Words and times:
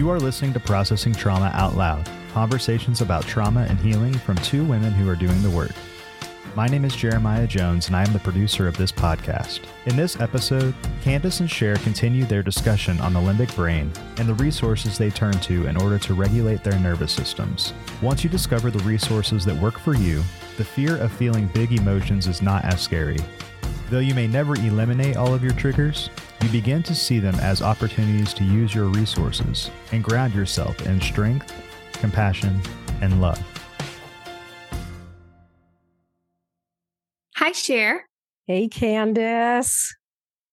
You 0.00 0.08
are 0.08 0.18
listening 0.18 0.54
to 0.54 0.60
Processing 0.60 1.12
Trauma 1.12 1.50
Out 1.52 1.76
Loud, 1.76 2.08
conversations 2.32 3.02
about 3.02 3.26
trauma 3.26 3.66
and 3.68 3.78
healing 3.78 4.14
from 4.14 4.36
two 4.36 4.64
women 4.64 4.94
who 4.94 5.06
are 5.10 5.14
doing 5.14 5.42
the 5.42 5.50
work. 5.50 5.72
My 6.56 6.68
name 6.68 6.86
is 6.86 6.96
Jeremiah 6.96 7.46
Jones, 7.46 7.88
and 7.88 7.94
I 7.94 8.06
am 8.06 8.14
the 8.14 8.18
producer 8.18 8.66
of 8.66 8.78
this 8.78 8.90
podcast. 8.90 9.60
In 9.84 9.96
this 9.96 10.18
episode, 10.18 10.74
Candace 11.02 11.40
and 11.40 11.50
Cher 11.50 11.76
continue 11.76 12.24
their 12.24 12.42
discussion 12.42 12.98
on 13.02 13.12
the 13.12 13.20
limbic 13.20 13.54
brain 13.54 13.92
and 14.16 14.26
the 14.26 14.32
resources 14.32 14.96
they 14.96 15.10
turn 15.10 15.34
to 15.40 15.66
in 15.66 15.76
order 15.76 15.98
to 15.98 16.14
regulate 16.14 16.64
their 16.64 16.78
nervous 16.78 17.12
systems. 17.12 17.74
Once 18.00 18.24
you 18.24 18.30
discover 18.30 18.70
the 18.70 18.82
resources 18.84 19.44
that 19.44 19.60
work 19.60 19.78
for 19.78 19.94
you, 19.94 20.22
the 20.56 20.64
fear 20.64 20.96
of 20.96 21.12
feeling 21.12 21.46
big 21.48 21.72
emotions 21.72 22.26
is 22.26 22.40
not 22.40 22.64
as 22.64 22.80
scary. 22.80 23.18
Though 23.90 23.98
you 23.98 24.14
may 24.14 24.28
never 24.28 24.54
eliminate 24.54 25.16
all 25.16 25.34
of 25.34 25.42
your 25.42 25.52
triggers, 25.52 26.10
you 26.42 26.48
begin 26.50 26.80
to 26.84 26.94
see 26.94 27.18
them 27.18 27.34
as 27.40 27.60
opportunities 27.60 28.32
to 28.34 28.44
use 28.44 28.72
your 28.72 28.84
resources 28.84 29.68
and 29.90 30.04
ground 30.04 30.32
yourself 30.32 30.80
in 30.86 31.00
strength, 31.00 31.52
compassion, 31.94 32.62
and 33.00 33.20
love. 33.20 33.42
Hi, 37.34 37.50
Cher. 37.50 38.06
Hey, 38.46 38.68
Candace. 38.68 39.92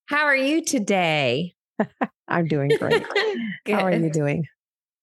How 0.08 0.24
are 0.24 0.36
you 0.36 0.66
today? 0.66 1.54
I'm 2.28 2.48
doing 2.48 2.72
great. 2.80 3.06
How 3.68 3.82
are 3.82 3.94
you 3.94 4.10
doing? 4.10 4.48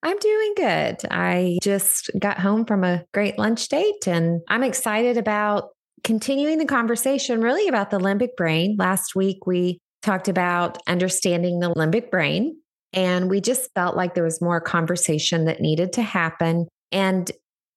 I'm 0.02 0.18
doing 0.18 0.54
good. 0.56 0.96
I 1.08 1.58
just 1.62 2.10
got 2.18 2.40
home 2.40 2.64
from 2.64 2.82
a 2.82 3.04
great 3.14 3.38
lunch 3.38 3.68
date 3.68 4.08
and 4.08 4.40
I'm 4.48 4.64
excited 4.64 5.18
about 5.18 5.70
continuing 6.04 6.58
the 6.58 6.66
conversation 6.66 7.40
really 7.40 7.66
about 7.66 7.90
the 7.90 7.98
limbic 7.98 8.36
brain. 8.36 8.76
Last 8.78 9.16
week, 9.16 9.46
we 9.46 9.78
talked 10.02 10.28
about 10.28 10.78
understanding 10.86 11.60
the 11.60 11.72
limbic 11.72 12.10
brain, 12.10 12.56
and 12.92 13.28
we 13.28 13.40
just 13.40 13.70
felt 13.74 13.96
like 13.96 14.14
there 14.14 14.22
was 14.22 14.40
more 14.40 14.60
conversation 14.60 15.46
that 15.46 15.60
needed 15.60 15.94
to 15.94 16.02
happen. 16.02 16.68
And 16.92 17.30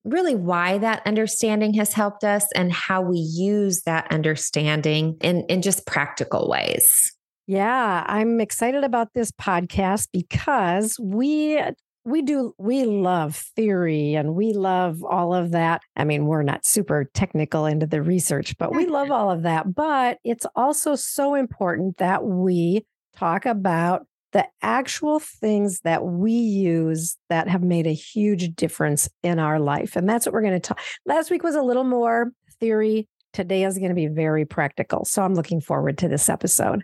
really 0.03 0.35
why 0.35 0.77
that 0.77 1.01
understanding 1.05 1.73
has 1.73 1.93
helped 1.93 2.23
us 2.23 2.45
and 2.55 2.71
how 2.71 3.01
we 3.01 3.17
use 3.17 3.81
that 3.83 4.11
understanding 4.11 5.17
in, 5.21 5.43
in 5.49 5.61
just 5.61 5.85
practical 5.85 6.49
ways. 6.49 7.13
Yeah, 7.45 8.03
I'm 8.07 8.41
excited 8.41 8.83
about 8.83 9.09
this 9.13 9.31
podcast 9.31 10.09
because 10.11 10.97
we 11.01 11.61
we 12.07 12.21
do 12.21 12.53
we 12.57 12.85
love 12.85 13.35
theory 13.35 14.15
and 14.15 14.33
we 14.33 14.53
love 14.53 15.03
all 15.03 15.33
of 15.33 15.51
that. 15.51 15.81
I 15.97 16.05
mean, 16.05 16.25
we're 16.25 16.41
not 16.41 16.65
super 16.65 17.09
technical 17.13 17.65
into 17.65 17.85
the 17.85 18.01
research, 18.01 18.57
but 18.57 18.73
we 18.73 18.85
love 18.85 19.11
all 19.11 19.29
of 19.29 19.43
that. 19.43 19.75
But 19.75 20.19
it's 20.23 20.45
also 20.55 20.95
so 20.95 21.35
important 21.35 21.97
that 21.97 22.23
we 22.23 22.85
talk 23.17 23.45
about 23.45 24.07
the 24.31 24.47
actual 24.61 25.19
things 25.19 25.81
that 25.81 26.05
we 26.05 26.31
use 26.31 27.17
that 27.27 27.49
have 27.49 27.63
made 27.63 27.87
a 27.87 27.93
huge 27.93 28.55
difference 28.55 29.09
in 29.21 29.37
our 29.37 29.59
life. 29.59 29.97
And 29.97 30.07
that's 30.07 30.25
what 30.25 30.31
we're 30.31 30.41
going 30.41 30.53
to 30.53 30.59
talk. 30.61 30.79
Last 31.05 31.29
week 31.29 31.43
was 31.43 31.55
a 31.55 31.61
little 31.61 31.83
more 31.83 32.31
theory. 32.61 33.09
Today 33.33 33.65
is 33.65 33.77
going 33.77 33.89
to 33.89 33.95
be 33.95 34.07
very 34.07 34.45
practical. 34.45 35.03
So 35.03 35.23
I'm 35.23 35.33
looking 35.33 35.59
forward 35.59 35.97
to 35.97 36.07
this 36.07 36.29
episode. 36.29 36.83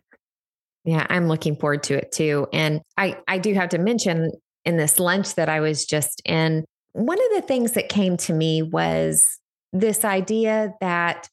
Yeah, 0.83 1.07
I'm 1.09 1.29
looking 1.29 1.55
forward 1.55 1.83
to 1.83 1.93
it 1.93 2.11
too. 2.11 2.47
And 2.51 2.81
I 2.97 3.17
I 3.25 3.37
do 3.37 3.53
have 3.53 3.69
to 3.69 3.77
mention 3.77 4.31
in 4.65 4.77
this 4.77 4.99
lunch 4.99 5.35
that 5.35 5.49
I 5.49 5.59
was 5.59 5.85
just 5.85 6.21
in, 6.25 6.65
one 6.93 7.17
of 7.17 7.41
the 7.41 7.47
things 7.47 7.73
that 7.73 7.89
came 7.89 8.17
to 8.17 8.33
me 8.33 8.61
was 8.61 9.25
this 9.71 10.05
idea 10.05 10.73
that 10.79 11.27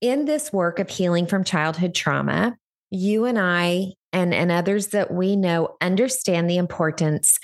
in 0.00 0.26
this 0.26 0.52
work 0.52 0.78
of 0.78 0.88
healing 0.88 1.26
from 1.26 1.44
childhood 1.44 1.94
trauma, 1.94 2.56
you 2.90 3.24
and 3.24 3.38
I 3.38 3.92
and, 4.12 4.34
and 4.34 4.50
others 4.50 4.88
that 4.88 5.12
we 5.12 5.36
know 5.36 5.76
understand 5.80 6.50
the 6.50 6.58
importance 6.58 7.38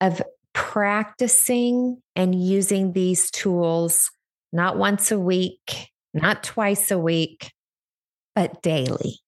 of 0.00 0.22
practicing 0.52 2.00
and 2.16 2.34
using 2.34 2.92
these 2.92 3.30
tools 3.30 4.10
not 4.52 4.78
once 4.78 5.10
a 5.10 5.18
week, 5.18 5.90
not 6.14 6.44
twice 6.44 6.90
a 6.90 6.98
week, 6.98 7.52
but 8.34 8.62
daily. 8.62 9.18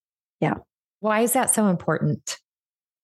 Yeah. 0.40 0.54
Why 1.00 1.20
is 1.20 1.32
that 1.32 1.50
so 1.50 1.66
important? 1.66 2.38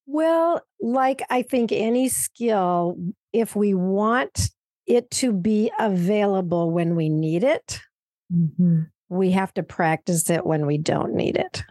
Well, 0.06 0.62
like 0.80 1.22
I 1.30 1.42
think 1.42 1.72
any 1.72 2.08
skill, 2.08 2.96
if 3.32 3.54
we 3.54 3.74
want 3.74 4.50
it 4.86 5.10
to 5.10 5.32
be 5.32 5.70
available 5.78 6.70
when 6.70 6.96
we 6.96 7.08
need 7.08 7.44
it, 7.44 7.80
mm-hmm. 8.32 8.82
we 9.08 9.30
have 9.30 9.54
to 9.54 9.62
practice 9.62 10.28
it 10.28 10.44
when 10.44 10.66
we 10.66 10.78
don't 10.78 11.14
need 11.14 11.36
it. 11.36 11.62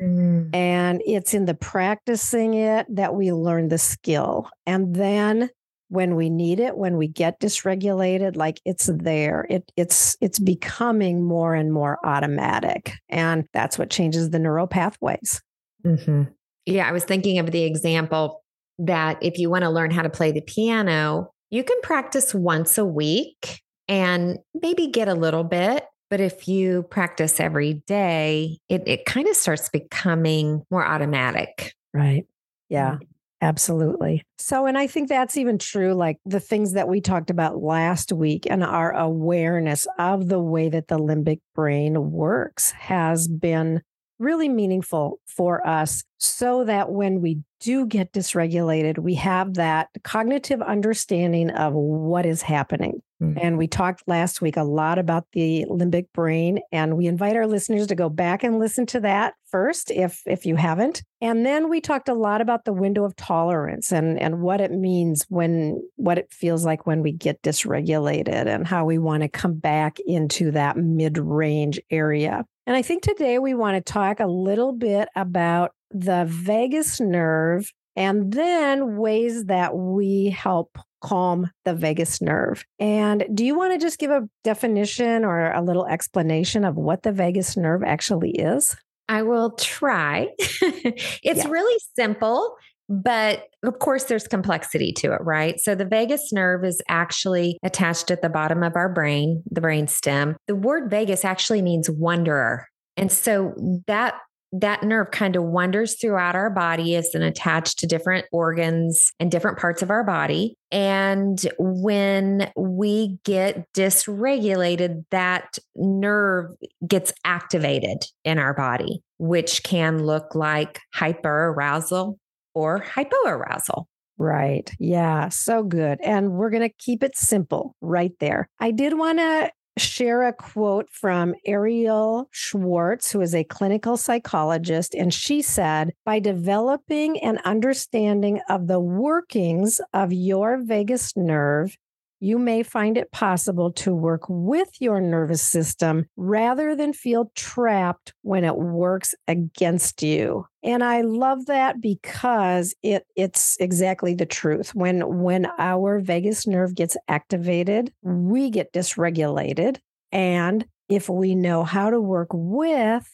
Mm. 0.00 0.54
And 0.54 1.02
it's 1.06 1.34
in 1.34 1.44
the 1.44 1.54
practicing 1.54 2.54
it 2.54 2.86
that 2.90 3.14
we 3.14 3.32
learn 3.32 3.68
the 3.68 3.78
skill. 3.78 4.48
And 4.66 4.94
then 4.94 5.50
when 5.88 6.14
we 6.14 6.30
need 6.30 6.60
it, 6.60 6.76
when 6.76 6.96
we 6.96 7.08
get 7.08 7.40
dysregulated, 7.40 8.36
like 8.36 8.60
it's 8.64 8.90
there. 8.92 9.46
It 9.48 9.70
it's 9.76 10.16
it's 10.20 10.38
becoming 10.38 11.24
more 11.24 11.54
and 11.54 11.72
more 11.72 11.98
automatic. 12.04 12.92
And 13.08 13.46
that's 13.52 13.78
what 13.78 13.90
changes 13.90 14.30
the 14.30 14.38
neural 14.38 14.66
pathways. 14.66 15.42
Mm-hmm. 15.84 16.24
Yeah, 16.68 16.88
I 16.88 16.92
was 16.92 17.04
thinking 17.04 17.38
of 17.38 17.50
the 17.50 17.64
example 17.64 18.42
that 18.78 19.18
if 19.22 19.38
you 19.38 19.50
want 19.50 19.64
to 19.64 19.70
learn 19.70 19.90
how 19.90 20.02
to 20.02 20.10
play 20.10 20.32
the 20.32 20.40
piano, 20.40 21.32
you 21.50 21.64
can 21.64 21.80
practice 21.82 22.34
once 22.34 22.78
a 22.78 22.84
week 22.84 23.60
and 23.88 24.38
maybe 24.54 24.88
get 24.88 25.08
a 25.08 25.14
little 25.14 25.44
bit 25.44 25.84
but 26.10 26.20
if 26.20 26.48
you 26.48 26.84
practice 26.84 27.38
every 27.38 27.82
day, 27.86 28.58
it, 28.68 28.82
it 28.86 29.04
kind 29.04 29.28
of 29.28 29.36
starts 29.36 29.68
becoming 29.68 30.62
more 30.70 30.86
automatic. 30.86 31.74
Right. 31.92 32.26
Yeah. 32.68 32.98
Absolutely. 33.40 34.24
So, 34.38 34.66
and 34.66 34.76
I 34.76 34.88
think 34.88 35.08
that's 35.08 35.36
even 35.36 35.58
true, 35.58 35.94
like 35.94 36.18
the 36.26 36.40
things 36.40 36.72
that 36.72 36.88
we 36.88 37.00
talked 37.00 37.30
about 37.30 37.62
last 37.62 38.12
week 38.12 38.48
and 38.50 38.64
our 38.64 38.92
awareness 38.92 39.86
of 39.96 40.28
the 40.28 40.40
way 40.40 40.68
that 40.70 40.88
the 40.88 40.98
limbic 40.98 41.38
brain 41.54 42.10
works 42.10 42.72
has 42.72 43.28
been 43.28 43.82
really 44.18 44.48
meaningful 44.48 45.20
for 45.26 45.66
us 45.66 46.04
so 46.18 46.64
that 46.64 46.90
when 46.90 47.20
we 47.20 47.40
do 47.60 47.86
get 47.86 48.12
dysregulated, 48.12 48.98
we 48.98 49.14
have 49.14 49.54
that 49.54 49.88
cognitive 50.04 50.62
understanding 50.62 51.50
of 51.50 51.72
what 51.74 52.26
is 52.26 52.42
happening. 52.42 53.02
Mm-hmm. 53.22 53.38
And 53.40 53.58
we 53.58 53.66
talked 53.66 54.04
last 54.06 54.40
week 54.40 54.56
a 54.56 54.62
lot 54.62 54.98
about 54.98 55.26
the 55.32 55.64
limbic 55.68 56.06
brain, 56.14 56.60
and 56.70 56.96
we 56.96 57.06
invite 57.06 57.34
our 57.34 57.46
listeners 57.46 57.88
to 57.88 57.96
go 57.96 58.08
back 58.08 58.44
and 58.44 58.60
listen 58.60 58.86
to 58.86 59.00
that 59.00 59.34
first 59.50 59.90
if 59.90 60.22
if 60.24 60.46
you 60.46 60.54
haven't. 60.54 61.02
And 61.20 61.44
then 61.44 61.68
we 61.68 61.80
talked 61.80 62.08
a 62.08 62.14
lot 62.14 62.40
about 62.40 62.64
the 62.64 62.72
window 62.72 63.04
of 63.04 63.16
tolerance 63.16 63.92
and 63.92 64.20
and 64.20 64.40
what 64.40 64.60
it 64.60 64.70
means 64.70 65.26
when 65.28 65.82
what 65.96 66.18
it 66.18 66.32
feels 66.32 66.64
like 66.64 66.86
when 66.86 67.02
we 67.02 67.10
get 67.10 67.42
dysregulated 67.42 68.46
and 68.46 68.66
how 68.66 68.84
we 68.84 68.98
want 68.98 69.22
to 69.24 69.28
come 69.28 69.54
back 69.54 69.98
into 70.06 70.52
that 70.52 70.76
mid-range 70.76 71.80
area. 71.90 72.44
And 72.68 72.76
I 72.76 72.82
think 72.82 73.02
today 73.02 73.38
we 73.38 73.54
want 73.54 73.84
to 73.84 73.92
talk 73.92 74.20
a 74.20 74.26
little 74.26 74.72
bit 74.72 75.08
about 75.16 75.72
the 75.90 76.24
vagus 76.28 77.00
nerve 77.00 77.72
and 77.96 78.32
then 78.32 78.96
ways 78.96 79.46
that 79.46 79.74
we 79.74 80.30
help 80.30 80.78
calm 81.00 81.50
the 81.64 81.74
vagus 81.74 82.20
nerve. 82.20 82.64
And 82.78 83.24
do 83.32 83.44
you 83.44 83.56
want 83.56 83.72
to 83.72 83.78
just 83.78 83.98
give 83.98 84.10
a 84.10 84.28
definition 84.44 85.24
or 85.24 85.52
a 85.52 85.62
little 85.62 85.86
explanation 85.86 86.64
of 86.64 86.76
what 86.76 87.02
the 87.02 87.12
vagus 87.12 87.56
nerve 87.56 87.82
actually 87.84 88.32
is? 88.32 88.76
I 89.08 89.22
will 89.22 89.52
try. 89.52 90.28
it's 90.38 91.44
yeah. 91.44 91.48
really 91.48 91.80
simple, 91.96 92.56
but 92.88 93.44
of 93.62 93.78
course, 93.78 94.04
there's 94.04 94.28
complexity 94.28 94.92
to 94.92 95.12
it, 95.12 95.20
right? 95.22 95.58
So, 95.60 95.74
the 95.74 95.84
vagus 95.84 96.32
nerve 96.32 96.64
is 96.64 96.82
actually 96.88 97.58
attached 97.62 98.10
at 98.10 98.22
the 98.22 98.28
bottom 98.28 98.62
of 98.62 98.76
our 98.76 98.88
brain, 98.88 99.42
the 99.50 99.60
brain 99.60 99.88
stem. 99.88 100.36
The 100.46 100.54
word 100.54 100.90
vagus 100.90 101.24
actually 101.24 101.62
means 101.62 101.88
wanderer. 101.88 102.66
And 102.98 103.12
so 103.12 103.54
that 103.86 104.18
that 104.52 104.82
nerve 104.82 105.10
kind 105.10 105.36
of 105.36 105.42
wanders 105.42 105.96
throughout 106.00 106.34
our 106.34 106.50
body 106.50 106.94
is 106.94 107.12
then 107.12 107.22
attached 107.22 107.78
to 107.78 107.86
different 107.86 108.26
organs 108.32 109.12
and 109.20 109.30
different 109.30 109.58
parts 109.58 109.82
of 109.82 109.90
our 109.90 110.04
body. 110.04 110.56
And 110.70 111.40
when 111.58 112.50
we 112.56 113.18
get 113.24 113.70
dysregulated, 113.74 115.04
that 115.10 115.58
nerve 115.76 116.52
gets 116.86 117.12
activated 117.24 118.04
in 118.24 118.38
our 118.38 118.54
body, 118.54 119.02
which 119.18 119.62
can 119.62 120.04
look 120.04 120.34
like 120.34 120.80
hyperarousal 120.94 122.16
or 122.54 122.80
hypoarousal. 122.80 123.84
Right. 124.20 124.68
Yeah. 124.80 125.28
So 125.28 125.62
good. 125.62 126.00
And 126.02 126.32
we're 126.32 126.50
going 126.50 126.68
to 126.68 126.74
keep 126.76 127.04
it 127.04 127.16
simple 127.16 127.76
right 127.80 128.12
there. 128.18 128.48
I 128.58 128.72
did 128.72 128.98
want 128.98 129.18
to 129.18 129.52
share 129.78 130.26
a 130.26 130.32
quote 130.32 130.88
from 130.90 131.34
Arielle 131.46 132.26
Schwartz, 132.30 133.10
who 133.10 133.20
is 133.20 133.34
a 133.34 133.44
clinical 133.44 133.96
psychologist. 133.96 134.94
And 134.94 135.12
she 135.12 135.42
said, 135.42 135.92
by 136.04 136.18
developing 136.18 137.18
an 137.20 137.38
understanding 137.44 138.40
of 138.48 138.66
the 138.66 138.80
workings 138.80 139.80
of 139.92 140.12
your 140.12 140.58
vagus 140.58 141.16
nerve, 141.16 141.76
you 142.20 142.38
may 142.38 142.62
find 142.62 142.96
it 142.96 143.12
possible 143.12 143.72
to 143.72 143.94
work 143.94 144.22
with 144.28 144.68
your 144.80 145.00
nervous 145.00 145.42
system 145.42 146.06
rather 146.16 146.74
than 146.74 146.92
feel 146.92 147.30
trapped 147.34 148.12
when 148.22 148.44
it 148.44 148.56
works 148.56 149.14
against 149.26 150.02
you. 150.02 150.44
And 150.62 150.82
I 150.82 151.02
love 151.02 151.46
that 151.46 151.80
because 151.80 152.74
it 152.82 153.06
it's 153.16 153.56
exactly 153.60 154.14
the 154.14 154.26
truth. 154.26 154.74
When 154.74 155.22
when 155.22 155.46
our 155.58 156.00
vagus 156.00 156.46
nerve 156.46 156.74
gets 156.74 156.96
activated, 157.08 157.92
we 158.02 158.50
get 158.50 158.72
dysregulated 158.72 159.78
and 160.12 160.66
if 160.88 161.08
we 161.08 161.34
know 161.34 161.64
how 161.64 161.90
to 161.90 162.00
work 162.00 162.28
with 162.32 163.06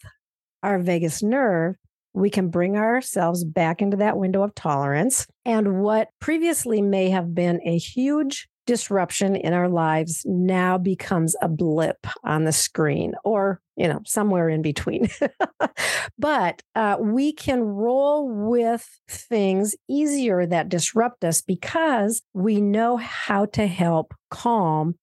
our 0.62 0.78
vagus 0.78 1.22
nerve, 1.22 1.76
we 2.14 2.30
can 2.30 2.48
bring 2.48 2.76
ourselves 2.76 3.44
back 3.44 3.82
into 3.82 3.96
that 3.96 4.16
window 4.16 4.42
of 4.42 4.54
tolerance. 4.54 5.26
And 5.44 5.82
what 5.82 6.08
previously 6.20 6.80
may 6.80 7.10
have 7.10 7.34
been 7.34 7.60
a 7.64 7.76
huge 7.76 8.48
disruption 8.66 9.36
in 9.36 9.52
our 9.52 9.68
lives 9.68 10.22
now 10.24 10.78
becomes 10.78 11.36
a 11.42 11.48
blip 11.48 12.06
on 12.24 12.44
the 12.44 12.52
screen 12.52 13.14
or 13.24 13.60
you 13.76 13.88
know 13.88 14.00
somewhere 14.04 14.48
in 14.48 14.62
between. 14.62 15.08
But 16.18 16.62
uh, 16.74 16.96
we 17.00 17.32
can 17.32 17.60
roll 17.60 18.28
with 18.28 18.88
things 19.08 19.74
easier 19.88 20.46
that 20.46 20.68
disrupt 20.68 21.24
us 21.24 21.42
because 21.42 22.22
we 22.32 22.60
know 22.60 22.96
how 22.96 23.46
to 23.46 23.66
help 23.66 24.14
calm 24.30 24.94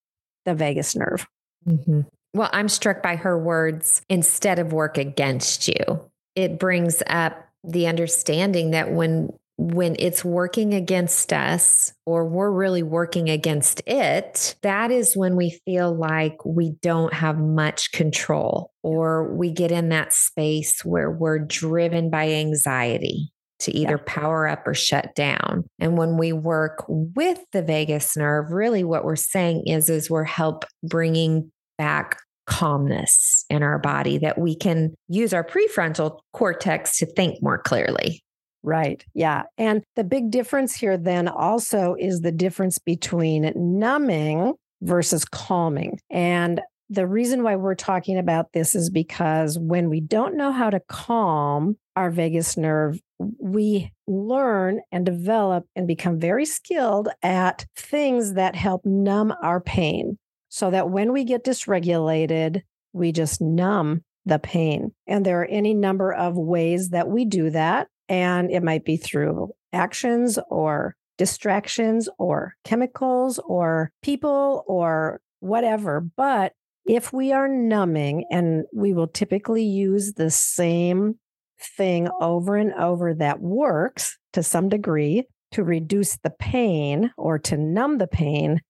the 0.45 0.55
vagus 0.55 0.95
nerve. 0.95 1.27
Mm-hmm. 1.67 2.01
well 2.33 2.49
i'm 2.53 2.67
struck 2.67 3.03
by 3.03 3.15
her 3.15 3.37
words 3.37 4.01
instead 4.09 4.57
of 4.57 4.73
work 4.73 4.97
against 4.97 5.67
you. 5.67 6.09
It 6.35 6.57
brings 6.57 7.03
up 7.05 7.47
the 7.63 7.85
understanding 7.85 8.71
that 8.71 8.91
when 8.91 9.31
when 9.61 9.95
it's 9.99 10.25
working 10.25 10.73
against 10.73 11.31
us 11.31 11.93
or 12.07 12.25
we're 12.27 12.49
really 12.49 12.81
working 12.81 13.29
against 13.29 13.79
it, 13.85 14.55
that 14.63 14.89
is 14.89 15.15
when 15.15 15.35
we 15.35 15.61
feel 15.65 15.95
like 15.95 16.43
we 16.43 16.71
don't 16.81 17.13
have 17.13 17.37
much 17.37 17.91
control 17.91 18.71
or 18.81 19.31
we 19.35 19.51
get 19.51 19.71
in 19.71 19.89
that 19.89 20.13
space 20.13 20.83
where 20.83 21.11
we're 21.11 21.37
driven 21.37 22.09
by 22.09 22.31
anxiety 22.31 23.31
to 23.59 23.71
either 23.71 23.99
yeah. 23.99 24.13
power 24.13 24.47
up 24.47 24.67
or 24.67 24.73
shut 24.73 25.13
down. 25.13 25.63
And 25.77 25.95
when 25.95 26.17
we 26.17 26.33
work 26.33 26.83
with 26.87 27.39
the 27.51 27.61
vagus 27.61 28.17
nerve, 28.17 28.49
really 28.49 28.83
what 28.83 29.05
we're 29.05 29.15
saying 29.15 29.67
is 29.67 29.89
is 29.89 30.09
we're 30.09 30.23
help 30.23 30.65
bringing 30.83 31.51
back 31.77 32.17
calmness 32.47 33.45
in 33.51 33.61
our 33.61 33.77
body 33.77 34.17
that 34.17 34.39
we 34.39 34.55
can 34.55 34.95
use 35.07 35.35
our 35.35 35.43
prefrontal 35.43 36.17
cortex 36.33 36.97
to 36.97 37.05
think 37.05 37.37
more 37.43 37.59
clearly. 37.59 38.23
Right. 38.63 39.03
Yeah. 39.13 39.43
And 39.57 39.83
the 39.95 40.03
big 40.03 40.29
difference 40.29 40.75
here 40.75 40.97
then 40.97 41.27
also 41.27 41.95
is 41.99 42.21
the 42.21 42.31
difference 42.31 42.77
between 42.77 43.51
numbing 43.55 44.53
versus 44.81 45.25
calming. 45.25 45.99
And 46.09 46.61
the 46.89 47.07
reason 47.07 47.41
why 47.41 47.55
we're 47.55 47.73
talking 47.73 48.17
about 48.17 48.51
this 48.53 48.75
is 48.75 48.89
because 48.89 49.57
when 49.57 49.89
we 49.89 50.01
don't 50.01 50.35
know 50.35 50.51
how 50.51 50.69
to 50.69 50.81
calm 50.89 51.77
our 51.95 52.11
vagus 52.11 52.57
nerve, 52.57 52.99
we 53.39 53.91
learn 54.07 54.81
and 54.91 55.05
develop 55.05 55.65
and 55.75 55.87
become 55.87 56.19
very 56.19 56.45
skilled 56.45 57.07
at 57.23 57.65
things 57.77 58.33
that 58.33 58.55
help 58.55 58.85
numb 58.85 59.33
our 59.41 59.61
pain 59.61 60.17
so 60.49 60.69
that 60.69 60.89
when 60.89 61.13
we 61.13 61.23
get 61.23 61.45
dysregulated, 61.45 62.61
we 62.93 63.13
just 63.13 63.41
numb 63.41 64.03
the 64.25 64.39
pain. 64.39 64.91
And 65.07 65.25
there 65.25 65.41
are 65.41 65.45
any 65.45 65.73
number 65.73 66.11
of 66.11 66.35
ways 66.35 66.89
that 66.89 67.07
we 67.07 67.25
do 67.25 67.49
that. 67.51 67.87
And 68.09 68.51
it 68.51 68.63
might 68.63 68.85
be 68.85 68.97
through 68.97 69.51
actions 69.73 70.37
or 70.49 70.95
distractions 71.17 72.09
or 72.17 72.55
chemicals 72.63 73.39
or 73.45 73.91
people 74.01 74.63
or 74.67 75.21
whatever. 75.39 76.01
But 76.01 76.53
if 76.85 77.13
we 77.13 77.31
are 77.31 77.47
numbing, 77.47 78.25
and 78.31 78.65
we 78.73 78.93
will 78.93 79.07
typically 79.07 79.63
use 79.63 80.13
the 80.13 80.31
same 80.31 81.19
thing 81.59 82.09
over 82.19 82.55
and 82.55 82.73
over 82.73 83.13
that 83.13 83.39
works 83.39 84.17
to 84.33 84.41
some 84.41 84.67
degree 84.67 85.27
to 85.51 85.63
reduce 85.63 86.17
the 86.17 86.31
pain 86.31 87.11
or 87.17 87.37
to 87.37 87.57
numb 87.57 87.97
the 87.99 88.07
pain, 88.07 88.61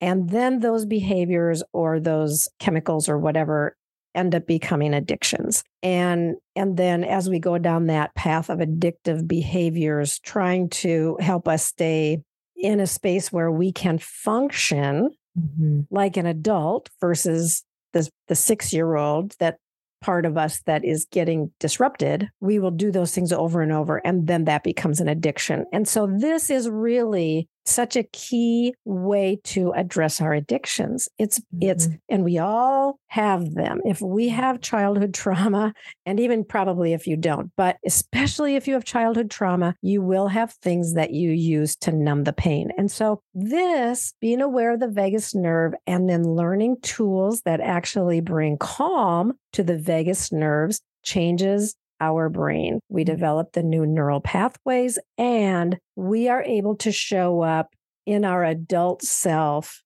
and 0.00 0.30
then 0.30 0.60
those 0.60 0.86
behaviors 0.86 1.62
or 1.72 2.00
those 2.00 2.48
chemicals 2.58 3.08
or 3.08 3.18
whatever 3.18 3.76
end 4.14 4.34
up 4.34 4.46
becoming 4.46 4.94
addictions. 4.94 5.62
And 5.82 6.36
and 6.56 6.76
then 6.76 7.04
as 7.04 7.28
we 7.28 7.38
go 7.38 7.58
down 7.58 7.86
that 7.86 8.14
path 8.14 8.50
of 8.50 8.58
addictive 8.58 9.26
behaviors 9.26 10.18
trying 10.20 10.68
to 10.70 11.16
help 11.20 11.48
us 11.48 11.64
stay 11.64 12.22
in 12.56 12.80
a 12.80 12.86
space 12.86 13.32
where 13.32 13.50
we 13.50 13.72
can 13.72 13.98
function 13.98 15.10
mm-hmm. 15.38 15.80
like 15.90 16.16
an 16.16 16.26
adult 16.26 16.90
versus 17.00 17.64
the 17.92 18.08
the 18.28 18.34
6-year-old 18.34 19.34
that 19.38 19.56
part 20.00 20.24
of 20.24 20.36
us 20.36 20.62
that 20.62 20.84
is 20.84 21.06
getting 21.10 21.52
disrupted, 21.60 22.28
we 22.40 22.58
will 22.58 22.70
do 22.70 22.90
those 22.90 23.14
things 23.14 23.32
over 23.32 23.60
and 23.60 23.72
over. 23.72 23.98
And 23.98 24.26
then 24.26 24.44
that 24.44 24.62
becomes 24.62 25.00
an 25.00 25.08
addiction. 25.08 25.66
And 25.72 25.86
so 25.86 26.06
this 26.06 26.50
is 26.50 26.68
really 26.68 27.48
such 27.70 27.96
a 27.96 28.02
key 28.02 28.74
way 28.84 29.40
to 29.44 29.72
address 29.72 30.20
our 30.20 30.32
addictions. 30.32 31.08
It's, 31.18 31.38
mm-hmm. 31.40 31.70
it's, 31.70 31.88
and 32.08 32.24
we 32.24 32.38
all 32.38 32.98
have 33.08 33.54
them. 33.54 33.80
If 33.84 34.00
we 34.00 34.28
have 34.28 34.60
childhood 34.60 35.14
trauma, 35.20 35.72
and 36.06 36.20
even 36.20 36.44
probably 36.44 36.92
if 36.92 37.06
you 37.06 37.16
don't, 37.16 37.50
but 37.56 37.76
especially 37.84 38.56
if 38.56 38.66
you 38.66 38.74
have 38.74 38.84
childhood 38.84 39.30
trauma, 39.30 39.74
you 39.82 40.02
will 40.02 40.28
have 40.28 40.52
things 40.52 40.94
that 40.94 41.12
you 41.12 41.30
use 41.30 41.76
to 41.76 41.92
numb 41.92 42.24
the 42.24 42.32
pain. 42.32 42.70
And 42.76 42.90
so, 42.90 43.22
this 43.34 44.12
being 44.20 44.40
aware 44.40 44.72
of 44.72 44.80
the 44.80 44.88
vagus 44.88 45.34
nerve 45.34 45.74
and 45.86 46.08
then 46.08 46.24
learning 46.24 46.78
tools 46.82 47.42
that 47.42 47.60
actually 47.60 48.20
bring 48.20 48.58
calm 48.58 49.34
to 49.52 49.62
the 49.62 49.76
vagus 49.76 50.32
nerves 50.32 50.80
changes 51.02 51.74
our 52.00 52.28
brain. 52.28 52.80
We 52.88 53.02
mm-hmm. 53.02 53.12
develop 53.12 53.52
the 53.52 53.62
new 53.62 53.86
neural 53.86 54.20
pathways 54.20 54.98
and 55.18 55.78
we 55.96 56.28
are 56.28 56.42
able 56.42 56.76
to 56.76 56.92
show 56.92 57.42
up 57.42 57.74
in 58.06 58.24
our 58.24 58.44
adult 58.44 59.02
self 59.02 59.82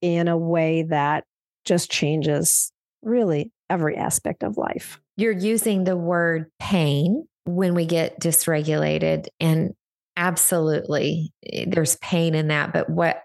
in 0.00 0.28
a 0.28 0.36
way 0.36 0.82
that 0.82 1.24
just 1.64 1.90
changes 1.90 2.70
really 3.02 3.50
every 3.70 3.96
aspect 3.96 4.42
of 4.42 4.56
life. 4.56 5.00
You're 5.16 5.32
using 5.32 5.84
the 5.84 5.96
word 5.96 6.50
pain 6.58 7.26
when 7.44 7.74
we 7.74 7.86
get 7.86 8.20
dysregulated 8.20 9.26
and 9.40 9.72
absolutely 10.16 11.32
eh, 11.46 11.64
there's 11.68 11.96
pain 11.96 12.34
in 12.34 12.48
that 12.48 12.72
but 12.72 12.88
what 12.88 13.22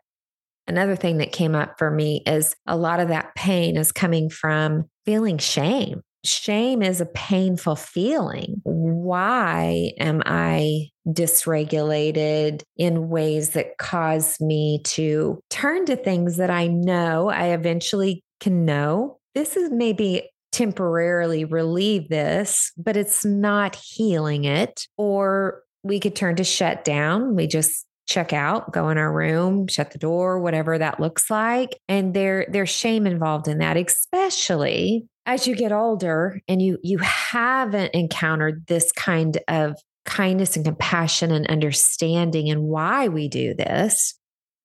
another 0.68 0.96
thing 0.96 1.18
that 1.18 1.32
came 1.32 1.56
up 1.56 1.76
for 1.78 1.90
me 1.92 2.24
is 2.26 2.56
a 2.66 2.76
lot 2.76 3.00
of 3.00 3.10
that 3.10 3.34
pain 3.36 3.78
is 3.78 3.92
coming 3.92 4.30
from 4.30 4.86
feeling 5.06 5.38
shame 5.38 6.02
Shame 6.26 6.82
is 6.82 7.00
a 7.00 7.06
painful 7.06 7.76
feeling. 7.76 8.62
Why 8.64 9.92
am 10.00 10.22
I 10.26 10.90
dysregulated 11.08 12.64
in 12.78 13.10
ways 13.10 13.52
that 13.52 13.78
cause 13.78 14.40
me 14.42 14.82
to 14.84 15.40
turn 15.50 15.86
to 15.86 15.96
things 15.96 16.38
that 16.38 16.50
I 16.50 16.68
know 16.68 17.30
I 17.30 17.48
eventually 17.48 18.24
can 18.40 18.66
know? 18.66 19.18
This 19.34 19.56
is 19.56 19.72
maybe 19.72 20.30
temporarily 20.52 21.46
relieve 21.46 22.10
this, 22.10 22.72
but 22.78 22.98
it's 22.98 23.24
not 23.24 23.76
healing 23.76 24.44
it. 24.44 24.88
Or 24.98 25.64
we 25.84 26.00
could 26.00 26.16
turn 26.16 26.36
to 26.38 26.44
shut 26.44 26.84
down. 26.84 27.36
We 27.36 27.48
just 27.48 27.86
check 28.08 28.34
out, 28.34 28.74
go 28.74 28.90
in 28.90 28.98
our 28.98 29.14
room, 29.14 29.68
shut 29.68 29.92
the 29.92 30.00
door, 30.00 30.40
whatever 30.40 30.78
that 30.78 31.00
looks 31.00 31.30
like. 31.30 31.78
And 31.88 32.14
there, 32.14 32.48
there's 32.50 32.70
shame 32.70 33.06
involved 33.06 33.48
in 33.48 33.60
that, 33.60 33.78
especially 33.78 35.06
as 35.30 35.46
you 35.46 35.56
get 35.56 35.72
older 35.72 36.42
and 36.48 36.60
you 36.60 36.80
you 36.82 36.98
haven't 36.98 37.94
encountered 37.94 38.66
this 38.66 38.92
kind 38.92 39.38
of 39.48 39.76
kindness 40.06 40.56
and 40.56 40.66
compassion 40.66 41.32
and 41.32 41.46
understanding 41.48 42.50
and 42.50 42.64
why 42.64 43.08
we 43.08 43.28
do 43.30 43.54
this 43.54 44.16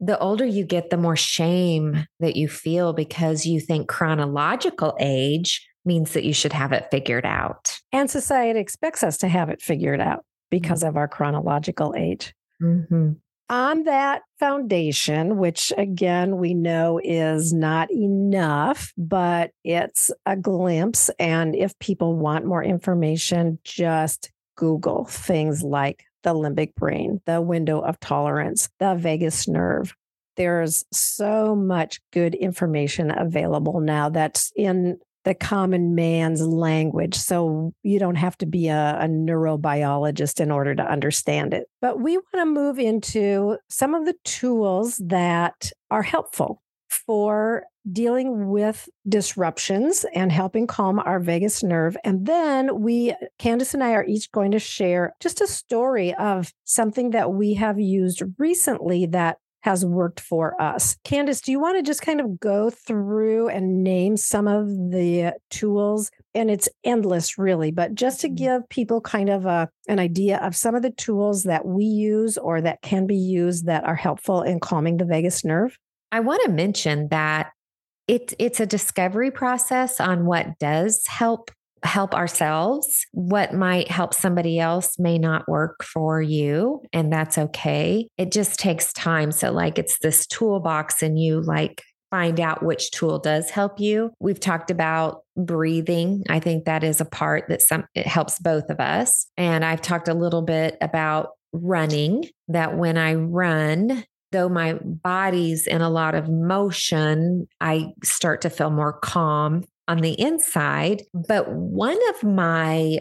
the 0.00 0.18
older 0.18 0.44
you 0.44 0.64
get 0.64 0.88
the 0.88 0.96
more 0.96 1.16
shame 1.16 2.06
that 2.18 2.34
you 2.34 2.48
feel 2.48 2.92
because 2.94 3.46
you 3.46 3.60
think 3.60 3.88
chronological 3.88 4.96
age 4.98 5.66
means 5.84 6.12
that 6.12 6.24
you 6.24 6.32
should 6.32 6.52
have 6.52 6.72
it 6.72 6.88
figured 6.90 7.24
out. 7.24 7.78
And 7.92 8.10
society 8.10 8.58
expects 8.58 9.02
us 9.02 9.18
to 9.18 9.28
have 9.28 9.50
it 9.50 9.62
figured 9.62 10.00
out 10.00 10.24
because 10.50 10.80
mm-hmm. 10.80 10.88
of 10.88 10.96
our 10.96 11.08
chronological 11.08 11.94
age. 11.96 12.34
Mm-hmm 12.60 13.12
on 13.48 13.84
that 13.84 14.22
foundation, 14.38 15.36
which 15.36 15.72
again 15.76 16.38
we 16.38 16.54
know 16.54 17.00
is 17.02 17.52
not 17.52 17.90
enough, 17.92 18.92
but 18.96 19.50
it's 19.64 20.10
a 20.26 20.36
glimpse. 20.36 21.10
And 21.18 21.54
if 21.54 21.78
people 21.78 22.16
want 22.16 22.46
more 22.46 22.64
information, 22.64 23.58
just 23.64 24.30
Google 24.56 25.04
things 25.04 25.62
like 25.62 26.04
the 26.22 26.34
limbic 26.34 26.74
brain, 26.74 27.20
the 27.26 27.40
window 27.40 27.80
of 27.80 28.00
tolerance, 28.00 28.68
the 28.78 28.94
vagus 28.94 29.46
nerve. 29.46 29.94
There's 30.36 30.84
so 30.92 31.54
much 31.54 32.00
good 32.12 32.34
information 32.34 33.12
available 33.16 33.80
now 33.80 34.08
that's 34.08 34.50
in 34.56 34.98
the 35.24 35.34
common 35.34 35.94
man's 35.94 36.42
language. 36.42 37.14
So 37.14 37.72
you 37.82 37.98
don't 37.98 38.16
have 38.16 38.36
to 38.38 38.46
be 38.46 38.68
a, 38.68 38.98
a, 39.00 39.06
neurobiologist 39.06 40.40
in 40.40 40.50
order 40.50 40.74
to 40.74 40.82
understand 40.82 41.54
it. 41.54 41.66
But 41.80 42.00
we 42.00 42.16
want 42.16 42.34
to 42.34 42.46
move 42.46 42.78
into 42.78 43.56
some 43.68 43.94
of 43.94 44.04
the 44.04 44.14
tools 44.24 45.00
that 45.04 45.72
are 45.90 46.02
helpful 46.02 46.62
for 46.88 47.64
dealing 47.90 48.48
with 48.48 48.88
disruptions 49.08 50.06
and 50.14 50.32
helping 50.32 50.66
calm 50.66 50.98
our 50.98 51.20
vagus 51.20 51.62
nerve. 51.62 51.96
And 52.02 52.26
then 52.26 52.80
we, 52.80 53.14
Candace 53.38 53.74
and 53.74 53.84
I, 53.84 53.92
are 53.92 54.06
each 54.06 54.30
going 54.32 54.52
to 54.52 54.58
share 54.58 55.14
just 55.20 55.40
a 55.40 55.46
story 55.46 56.14
of 56.14 56.52
something 56.64 57.10
that 57.10 57.32
we 57.32 57.54
have 57.54 57.78
used 57.78 58.22
recently 58.38 59.06
that 59.06 59.38
has 59.64 59.82
worked 59.82 60.20
for 60.20 60.60
us. 60.60 60.98
Candace, 61.04 61.40
do 61.40 61.50
you 61.50 61.58
want 61.58 61.78
to 61.78 61.82
just 61.82 62.02
kind 62.02 62.20
of 62.20 62.38
go 62.38 62.68
through 62.68 63.48
and 63.48 63.82
name 63.82 64.14
some 64.14 64.46
of 64.46 64.66
the 64.66 65.32
tools? 65.48 66.10
And 66.34 66.50
it's 66.50 66.68
endless, 66.84 67.38
really, 67.38 67.70
but 67.70 67.94
just 67.94 68.20
to 68.20 68.26
mm-hmm. 68.26 68.34
give 68.34 68.68
people 68.68 69.00
kind 69.00 69.30
of 69.30 69.46
a, 69.46 69.70
an 69.88 69.98
idea 69.98 70.36
of 70.38 70.54
some 70.54 70.74
of 70.74 70.82
the 70.82 70.90
tools 70.90 71.44
that 71.44 71.64
we 71.64 71.84
use 71.86 72.36
or 72.36 72.60
that 72.60 72.82
can 72.82 73.06
be 73.06 73.16
used 73.16 73.64
that 73.64 73.84
are 73.84 73.94
helpful 73.94 74.42
in 74.42 74.60
calming 74.60 74.98
the 74.98 75.06
vagus 75.06 75.46
nerve. 75.46 75.78
I 76.12 76.20
want 76.20 76.42
to 76.44 76.50
mention 76.50 77.08
that 77.08 77.50
it's 78.06 78.34
it's 78.38 78.60
a 78.60 78.66
discovery 78.66 79.30
process 79.30 79.98
on 79.98 80.26
what 80.26 80.58
does 80.58 81.06
help 81.06 81.50
help 81.84 82.14
ourselves. 82.14 83.06
What 83.12 83.54
might 83.54 83.90
help 83.90 84.14
somebody 84.14 84.58
else 84.58 84.98
may 84.98 85.18
not 85.18 85.48
work 85.48 85.84
for 85.84 86.20
you, 86.20 86.82
and 86.92 87.12
that's 87.12 87.38
okay. 87.38 88.08
It 88.18 88.32
just 88.32 88.58
takes 88.58 88.92
time. 88.92 89.30
So, 89.30 89.52
like, 89.52 89.78
it's 89.78 89.98
this 89.98 90.26
toolbox, 90.26 91.02
and 91.02 91.18
you 91.18 91.40
like 91.40 91.82
find 92.10 92.38
out 92.40 92.62
which 92.62 92.90
tool 92.92 93.18
does 93.18 93.50
help 93.50 93.80
you. 93.80 94.12
We've 94.20 94.38
talked 94.38 94.70
about 94.70 95.22
breathing. 95.36 96.22
I 96.28 96.38
think 96.38 96.64
that 96.64 96.84
is 96.84 97.00
a 97.00 97.04
part 97.04 97.48
that 97.48 97.60
some 97.60 97.86
it 97.94 98.06
helps 98.06 98.38
both 98.38 98.70
of 98.70 98.78
us. 98.78 99.26
And 99.36 99.64
I've 99.64 99.82
talked 99.82 100.06
a 100.06 100.14
little 100.14 100.42
bit 100.42 100.76
about 100.80 101.30
running 101.52 102.28
that 102.48 102.76
when 102.76 102.98
I 102.98 103.14
run, 103.14 104.04
though 104.30 104.48
my 104.48 104.74
body's 104.82 105.66
in 105.66 105.80
a 105.80 105.90
lot 105.90 106.14
of 106.14 106.28
motion, 106.28 107.48
I 107.60 107.92
start 108.04 108.42
to 108.42 108.50
feel 108.50 108.70
more 108.70 108.92
calm 108.92 109.64
on 109.88 109.98
the 109.98 110.18
inside. 110.20 111.02
But 111.12 111.50
one 111.52 111.98
of 112.10 112.24
my 112.24 113.00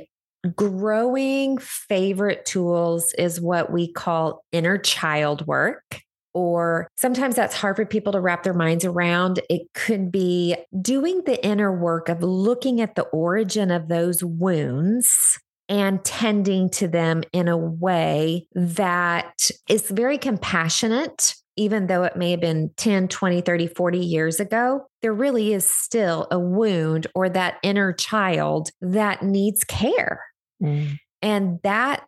growing 0.56 1.58
favorite 1.58 2.46
tools 2.46 3.14
is 3.18 3.40
what 3.40 3.72
we 3.72 3.92
call 3.92 4.44
inner 4.52 4.78
child 4.78 5.48
work. 5.48 6.02
Or 6.34 6.88
sometimes 6.98 7.36
that's 7.36 7.56
hard 7.56 7.76
for 7.76 7.86
people 7.86 8.12
to 8.14 8.20
wrap 8.20 8.44
their 8.44 8.56
minds 8.56 8.84
around. 8.84 9.40
It 9.50 9.68
could 9.76 10.12
be 10.12 10.56
doing 10.82 11.22
the 11.26 11.44
inner 11.46 11.72
work 11.72 12.10
of 12.10 12.24
looking 12.24 12.82
at 12.82 12.96
the 12.96 13.04
origin 13.04 13.70
of 13.70 13.88
those 13.88 14.24
wounds 14.24 15.40
and 15.70 16.04
tending 16.04 16.70
to 16.72 16.88
them 16.88 17.24
in 17.34 17.48
a 17.48 17.58
way 17.58 18.48
that 18.54 19.50
is 19.70 19.90
very 19.90 20.18
compassionate. 20.18 21.36
Even 21.56 21.88
though 21.88 22.04
it 22.04 22.16
may 22.16 22.32
have 22.32 22.42
been 22.42 22.72
10, 22.78 23.08
20, 23.08 23.42
30, 23.42 23.68
40 23.68 24.00
years 24.00 24.40
ago, 24.40 24.88
there 25.02 25.14
really 25.14 25.54
is 25.54 25.68
still 25.68 26.28
a 26.32 26.40
wound 26.40 27.08
or 27.14 27.30
that 27.30 27.58
inner 27.64 27.94
child 27.94 28.70
that 28.82 29.24
needs 29.24 29.64
care. 29.64 30.22
Mm. 30.62 30.98
And 31.22 31.60
that 31.64 32.04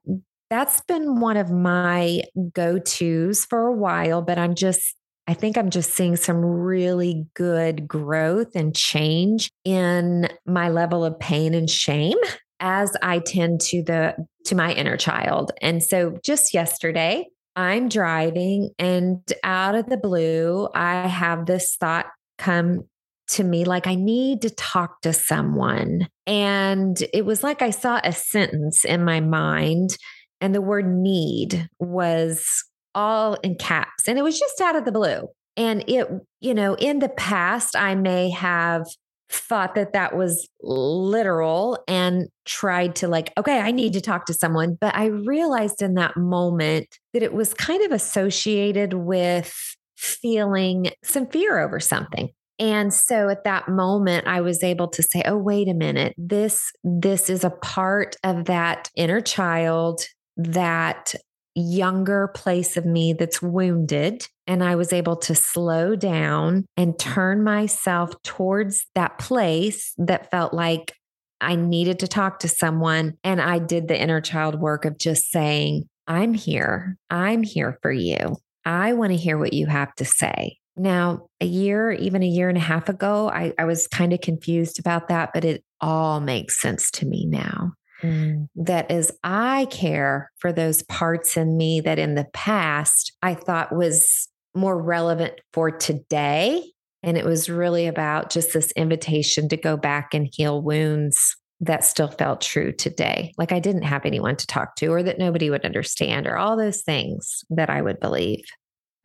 that's 0.49 0.81
been 0.81 1.19
one 1.19 1.37
of 1.37 1.49
my 1.51 2.21
go-tos 2.53 3.45
for 3.45 3.67
a 3.67 3.73
while, 3.73 4.21
but 4.21 4.37
I'm 4.37 4.55
just 4.55 4.95
I 5.27 5.33
think 5.33 5.57
I'm 5.57 5.71
just 5.71 5.93
seeing 5.93 6.15
some 6.15 6.37
really 6.37 7.25
good 7.33 7.87
growth 7.87 8.55
and 8.55 8.75
change 8.75 9.49
in 9.63 10.29
my 10.45 10.69
level 10.69 11.03
of 11.03 11.19
pain 11.19 11.55
and 11.55 11.69
shame 11.69 12.17
as 12.59 12.95
I 13.01 13.19
tend 13.19 13.61
to 13.61 13.83
the 13.83 14.15
to 14.45 14.55
my 14.55 14.71
inner 14.73 14.97
child. 14.97 15.51
And 15.61 15.81
so 15.81 16.19
just 16.23 16.53
yesterday, 16.53 17.27
I'm 17.55 17.89
driving 17.89 18.71
and 18.77 19.21
out 19.43 19.75
of 19.75 19.87
the 19.87 19.97
blue, 19.97 20.67
I 20.75 21.07
have 21.07 21.45
this 21.45 21.77
thought 21.79 22.07
come 22.37 22.83
to 23.27 23.43
me 23.43 23.65
like 23.65 23.87
I 23.87 23.95
need 23.95 24.41
to 24.43 24.49
talk 24.49 25.01
to 25.01 25.13
someone. 25.13 26.07
And 26.27 27.01
it 27.13 27.25
was 27.25 27.43
like 27.43 27.61
I 27.61 27.71
saw 27.71 27.99
a 28.03 28.11
sentence 28.11 28.85
in 28.85 29.03
my 29.03 29.19
mind 29.19 29.97
and 30.41 30.53
the 30.53 30.61
word 30.61 30.87
need 30.87 31.67
was 31.79 32.45
all 32.93 33.35
in 33.35 33.55
caps 33.55 34.07
and 34.07 34.17
it 34.17 34.23
was 34.23 34.39
just 34.39 34.61
out 34.61 34.75
of 34.75 34.85
the 34.85 34.91
blue. 34.91 35.27
And 35.57 35.83
it, 35.87 36.07
you 36.41 36.53
know, 36.53 36.75
in 36.75 36.99
the 36.99 37.09
past, 37.09 37.75
I 37.75 37.95
may 37.95 38.29
have 38.31 38.85
thought 39.29 39.75
that 39.75 39.93
that 39.93 40.15
was 40.15 40.47
literal 40.61 41.83
and 41.87 42.27
tried 42.45 42.95
to 42.95 43.07
like 43.07 43.33
okay 43.37 43.59
i 43.59 43.71
need 43.71 43.93
to 43.93 44.01
talk 44.01 44.25
to 44.25 44.33
someone 44.33 44.77
but 44.79 44.95
i 44.95 45.05
realized 45.05 45.81
in 45.81 45.95
that 45.95 46.15
moment 46.15 46.99
that 47.13 47.23
it 47.23 47.33
was 47.33 47.53
kind 47.53 47.83
of 47.83 47.91
associated 47.91 48.93
with 48.93 49.75
feeling 49.97 50.91
some 51.03 51.25
fear 51.25 51.59
over 51.59 51.79
something 51.79 52.29
and 52.57 52.93
so 52.93 53.27
at 53.27 53.43
that 53.43 53.67
moment 53.67 54.27
I 54.27 54.39
was 54.39 54.63
able 54.63 54.87
to 54.89 55.03
say 55.03 55.21
oh 55.25 55.35
wait 55.35 55.67
a 55.67 55.73
minute 55.73 56.13
this 56.17 56.71
this 56.85 57.29
is 57.29 57.43
a 57.43 57.49
part 57.49 58.15
of 58.23 58.45
that 58.45 58.89
inner 58.95 59.19
child 59.19 60.05
that 60.37 61.15
younger 61.55 62.27
place 62.27 62.77
of 62.77 62.85
me 62.85 63.13
that's 63.13 63.41
wounded. 63.41 64.27
And 64.47 64.63
I 64.63 64.75
was 64.75 64.93
able 64.93 65.15
to 65.17 65.35
slow 65.35 65.95
down 65.95 66.65
and 66.77 66.97
turn 66.99 67.43
myself 67.43 68.11
towards 68.23 68.85
that 68.95 69.17
place 69.17 69.93
that 69.97 70.29
felt 70.29 70.53
like 70.53 70.93
I 71.41 71.55
needed 71.55 71.99
to 71.99 72.07
talk 72.07 72.39
to 72.39 72.47
someone. 72.47 73.17
And 73.23 73.41
I 73.41 73.59
did 73.59 73.87
the 73.87 73.99
inner 73.99 74.21
child 74.21 74.59
work 74.59 74.85
of 74.85 74.97
just 74.97 75.31
saying, 75.31 75.89
I'm 76.07 76.33
here. 76.33 76.97
I'm 77.09 77.43
here 77.43 77.79
for 77.81 77.91
you. 77.91 78.37
I 78.65 78.93
want 78.93 79.11
to 79.11 79.17
hear 79.17 79.37
what 79.37 79.53
you 79.53 79.65
have 79.67 79.93
to 79.95 80.05
say. 80.05 80.57
Now, 80.77 81.27
a 81.39 81.45
year, 81.45 81.91
even 81.91 82.21
a 82.21 82.27
year 82.27 82.49
and 82.49 82.57
a 82.57 82.61
half 82.61 82.89
ago, 82.89 83.29
I, 83.29 83.53
I 83.57 83.65
was 83.65 83.87
kind 83.87 84.11
of 84.11 84.21
confused 84.21 84.79
about 84.79 85.07
that, 85.07 85.31
but 85.33 85.45
it 85.45 85.63
all 85.79 86.19
makes 86.19 86.59
sense 86.59 86.91
to 86.91 87.05
me 87.05 87.25
now. 87.25 87.73
Mm. 88.01 88.49
That 88.55 88.91
is, 88.91 89.11
I 89.23 89.67
care 89.71 90.31
for 90.37 90.51
those 90.51 90.83
parts 90.83 91.37
in 91.37 91.55
me 91.55 91.79
that 91.81 91.97
in 91.97 92.15
the 92.15 92.27
past 92.33 93.13
I 93.21 93.35
thought 93.35 93.73
was 93.73 94.27
more 94.55 94.81
relevant 94.81 95.33
for 95.53 95.71
today. 95.71 96.63
And 97.03 97.17
it 97.17 97.25
was 97.25 97.49
really 97.49 97.87
about 97.87 98.31
just 98.31 98.53
this 98.53 98.71
invitation 98.71 99.47
to 99.49 99.57
go 99.57 99.77
back 99.77 100.13
and 100.13 100.27
heal 100.31 100.61
wounds 100.61 101.35
that 101.61 101.85
still 101.85 102.09
felt 102.09 102.41
true 102.41 102.71
today. 102.71 103.31
Like 103.37 103.51
I 103.51 103.59
didn't 103.59 103.83
have 103.83 104.05
anyone 104.05 104.35
to 104.35 104.47
talk 104.47 104.75
to, 104.77 104.87
or 104.87 105.03
that 105.03 105.19
nobody 105.19 105.49
would 105.49 105.65
understand, 105.65 106.27
or 106.27 106.37
all 106.37 106.57
those 106.57 106.81
things 106.81 107.43
that 107.51 107.69
I 107.69 107.81
would 107.81 107.99
believe. 107.99 108.43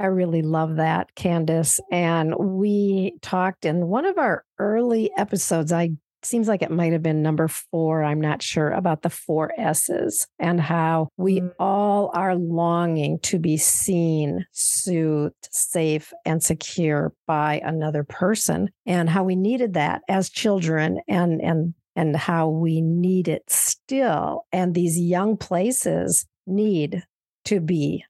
I 0.01 0.07
really 0.07 0.43
love 0.43 0.77
that, 0.77 1.15
Candace. 1.15 1.79
And 1.93 2.35
we 2.35 3.19
talked 3.21 3.67
in 3.67 3.87
one 3.87 4.07
of 4.07 4.17
our 4.19 4.45
early 4.59 5.11
episodes. 5.17 5.73
I 5.73 5.91
seems 6.25 6.49
like 6.49 6.63
it 6.63 6.71
might 6.71 6.93
have 6.93 7.03
been 7.03 7.23
number 7.23 7.49
four, 7.49 8.03
I'm 8.03 8.21
not 8.21 8.43
sure, 8.43 8.71
about 8.71 9.03
the 9.03 9.11
four 9.11 9.53
S's 9.59 10.27
and 10.39 10.61
how 10.61 11.09
we 11.17 11.41
mm. 11.41 11.53
all 11.59 12.11
are 12.15 12.35
longing 12.35 13.19
to 13.21 13.39
be 13.39 13.57
seen, 13.57 14.47
soothed, 14.53 15.49
safe, 15.51 16.13
and 16.25 16.43
secure 16.43 17.13
by 17.27 17.61
another 17.65 18.05
person, 18.05 18.71
and 18.87 19.09
how 19.09 19.25
we 19.25 19.37
needed 19.37 19.75
that 19.75 20.03
as 20.09 20.31
children 20.31 21.01
and 21.09 21.41
and 21.41 21.75
and 21.97 22.17
how 22.17 22.49
we 22.49 22.81
need 22.81 23.29
it 23.29 23.43
still. 23.49 24.47
And 24.53 24.75
these 24.75 24.99
young 24.99 25.37
places 25.37 26.27
need 26.47 27.05
to 27.47 27.61
be 27.61 28.05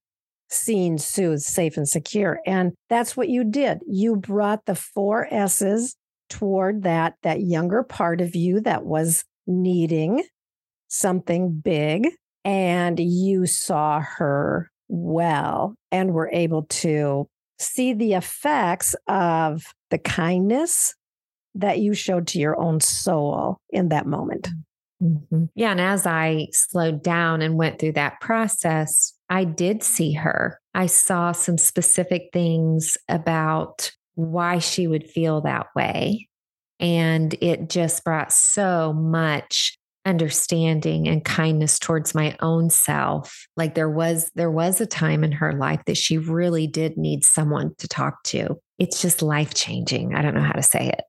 seen, 0.50 0.98
soothed, 0.98 1.42
safe, 1.42 1.76
and 1.76 1.88
secure. 1.88 2.40
And 2.44 2.72
that's 2.88 3.16
what 3.16 3.28
you 3.28 3.44
did. 3.44 3.80
You 3.86 4.16
brought 4.16 4.66
the 4.66 4.74
four 4.74 5.26
S's 5.32 5.96
toward 6.30 6.84
that 6.84 7.16
that 7.22 7.42
younger 7.42 7.82
part 7.82 8.20
of 8.20 8.34
you 8.34 8.60
that 8.60 8.84
was 8.84 9.24
needing 9.46 10.24
something 10.88 11.60
big 11.60 12.08
and 12.44 12.98
you 12.98 13.46
saw 13.46 14.00
her 14.00 14.70
well 14.88 15.74
and 15.92 16.12
were 16.12 16.30
able 16.32 16.62
to 16.64 17.28
see 17.58 17.92
the 17.92 18.14
effects 18.14 18.96
of 19.06 19.62
the 19.90 19.98
kindness 19.98 20.94
that 21.54 21.78
you 21.78 21.94
showed 21.94 22.26
to 22.28 22.38
your 22.38 22.58
own 22.58 22.80
soul 22.80 23.58
in 23.70 23.88
that 23.88 24.06
moment. 24.06 24.48
Mm-hmm. 25.02 25.44
Yeah. 25.54 25.72
And 25.72 25.80
as 25.80 26.06
I 26.06 26.48
slowed 26.52 27.02
down 27.02 27.42
and 27.42 27.56
went 27.56 27.78
through 27.78 27.92
that 27.92 28.20
process, 28.20 29.14
I 29.28 29.44
did 29.44 29.82
see 29.82 30.12
her. 30.12 30.60
I 30.74 30.86
saw 30.86 31.32
some 31.32 31.58
specific 31.58 32.30
things 32.32 32.96
about 33.08 33.92
why 34.20 34.58
she 34.58 34.86
would 34.86 35.08
feel 35.08 35.40
that 35.42 35.66
way. 35.74 36.28
And 36.78 37.34
it 37.40 37.68
just 37.68 38.04
brought 38.04 38.32
so 38.32 38.92
much 38.92 39.76
understanding 40.06 41.06
and 41.08 41.24
kindness 41.24 41.78
towards 41.78 42.14
my 42.14 42.36
own 42.40 42.70
self. 42.70 43.46
Like 43.56 43.74
there 43.74 43.90
was 43.90 44.30
there 44.34 44.50
was 44.50 44.80
a 44.80 44.86
time 44.86 45.22
in 45.22 45.32
her 45.32 45.52
life 45.52 45.82
that 45.86 45.96
she 45.96 46.16
really 46.16 46.66
did 46.66 46.96
need 46.96 47.24
someone 47.24 47.74
to 47.78 47.88
talk 47.88 48.22
to. 48.24 48.56
It's 48.78 49.02
just 49.02 49.20
life 49.20 49.52
changing 49.52 50.14
i 50.14 50.22
don't 50.22 50.34
know 50.34 50.40
how 50.40 50.52
to 50.52 50.62
say 50.62 50.88
it. 50.88 51.02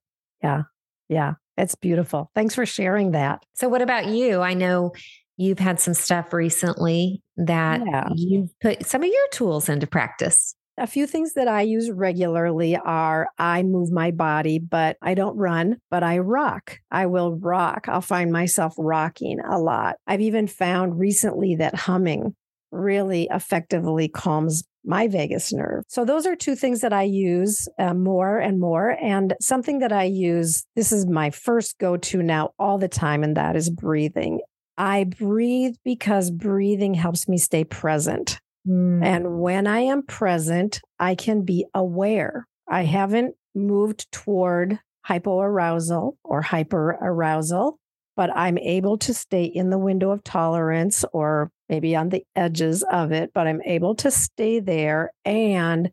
Yeah. 0.44 0.64
Yeah. 1.08 1.34
It's 1.58 1.76
beautiful. 1.76 2.32
Thanks 2.36 2.56
for 2.56 2.66
sharing 2.66 3.12
that. 3.12 3.44
So 3.54 3.70
what 3.70 3.82
about 3.82 4.08
you? 4.08 4.42
I 4.42 4.54
know 4.54 4.94
you've 5.38 5.60
had 5.60 5.80
some 5.80 5.94
stuff 5.94 6.34
recently 6.34 7.22
that 7.38 7.82
yeah. 7.86 8.10
you've 8.16 8.58
put 8.60 8.86
some 8.86 9.04
of 9.04 9.10
your 9.10 9.28
tools 9.32 9.70
into 9.70 9.88
practice 9.88 10.56
a 10.78 10.88
few 10.88 11.06
things 11.06 11.34
that 11.34 11.48
I 11.48 11.62
use 11.62 11.92
regularly 11.92 12.76
are 12.78 13.30
I 13.38 13.64
move 13.64 13.92
my 13.92 14.12
body, 14.12 14.60
but 14.60 14.98
I 15.02 15.14
don't 15.14 15.38
run, 15.38 15.78
but 15.90 16.04
I 16.04 16.20
rock. 16.20 16.80
I 16.90 17.06
will 17.06 17.36
rock. 17.36 17.88
I'll 17.88 18.02
find 18.02 18.32
myself 18.32 18.74
rocking 18.78 19.40
a 19.40 19.60
lot. 19.60 19.98
I've 20.08 20.22
even 20.22 20.48
found 20.48 21.00
recently 21.00 21.56
that 21.56 21.76
humming 21.76 22.36
really 22.72 23.28
effectively 23.32 24.08
calms 24.08 24.64
my 24.84 25.08
vagus 25.08 25.54
nerve. 25.54 25.84
So, 25.88 26.06
those 26.06 26.26
are 26.26 26.36
two 26.36 26.56
things 26.56 26.82
that 26.82 26.94
I 26.94 27.04
use 27.04 27.68
uh, 27.78 27.94
more 27.94 28.40
and 28.40 28.60
more. 28.60 28.98
And 29.02 29.36
something 29.40 29.80
that 29.80 29.92
I 29.92 30.06
use, 30.06 30.66
this 30.76 30.92
is 30.92 31.06
my 31.06 31.30
first 31.30 31.78
go 31.78 31.98
to 31.98 32.24
now 32.24 32.52
all 32.58 32.78
the 32.78 32.88
time, 32.88 33.24
and 33.24 33.38
that 33.38 33.56
is 33.56 33.70
breathing. 33.70 34.40
I 34.78 35.04
breathe 35.04 35.76
because 35.84 36.32
breathing 36.32 36.94
helps 36.96 37.28
me 37.28 37.38
stay 37.38 37.64
present. 37.64 38.40
Mm. 38.68 39.04
And 39.04 39.40
when 39.40 39.68
I 39.68 39.82
am 39.82 40.04
present, 40.04 40.82
I 41.00 41.16
can 41.16 41.44
be 41.44 41.66
aware. 41.74 42.48
I 42.68 42.84
haven't 42.84 43.36
moved 43.56 44.12
toward 44.12 44.80
hypoarousal 45.08 46.18
or 46.24 46.42
hyperarousal, 46.42 47.74
but 48.16 48.30
I'm 48.36 48.58
able 48.58 48.98
to 49.00 49.14
stay 49.14 49.46
in 49.46 49.70
the 49.70 49.80
window 49.80 50.12
of 50.12 50.24
tolerance 50.24 51.04
or 51.12 51.52
maybe 51.70 51.96
on 51.96 52.10
the 52.10 52.24
edges 52.36 52.84
of 52.84 53.12
it, 53.12 53.32
but 53.34 53.48
I'm 53.48 53.62
able 53.64 53.96
to 53.96 54.12
stay 54.12 54.60
there 54.60 55.12
and 55.26 55.92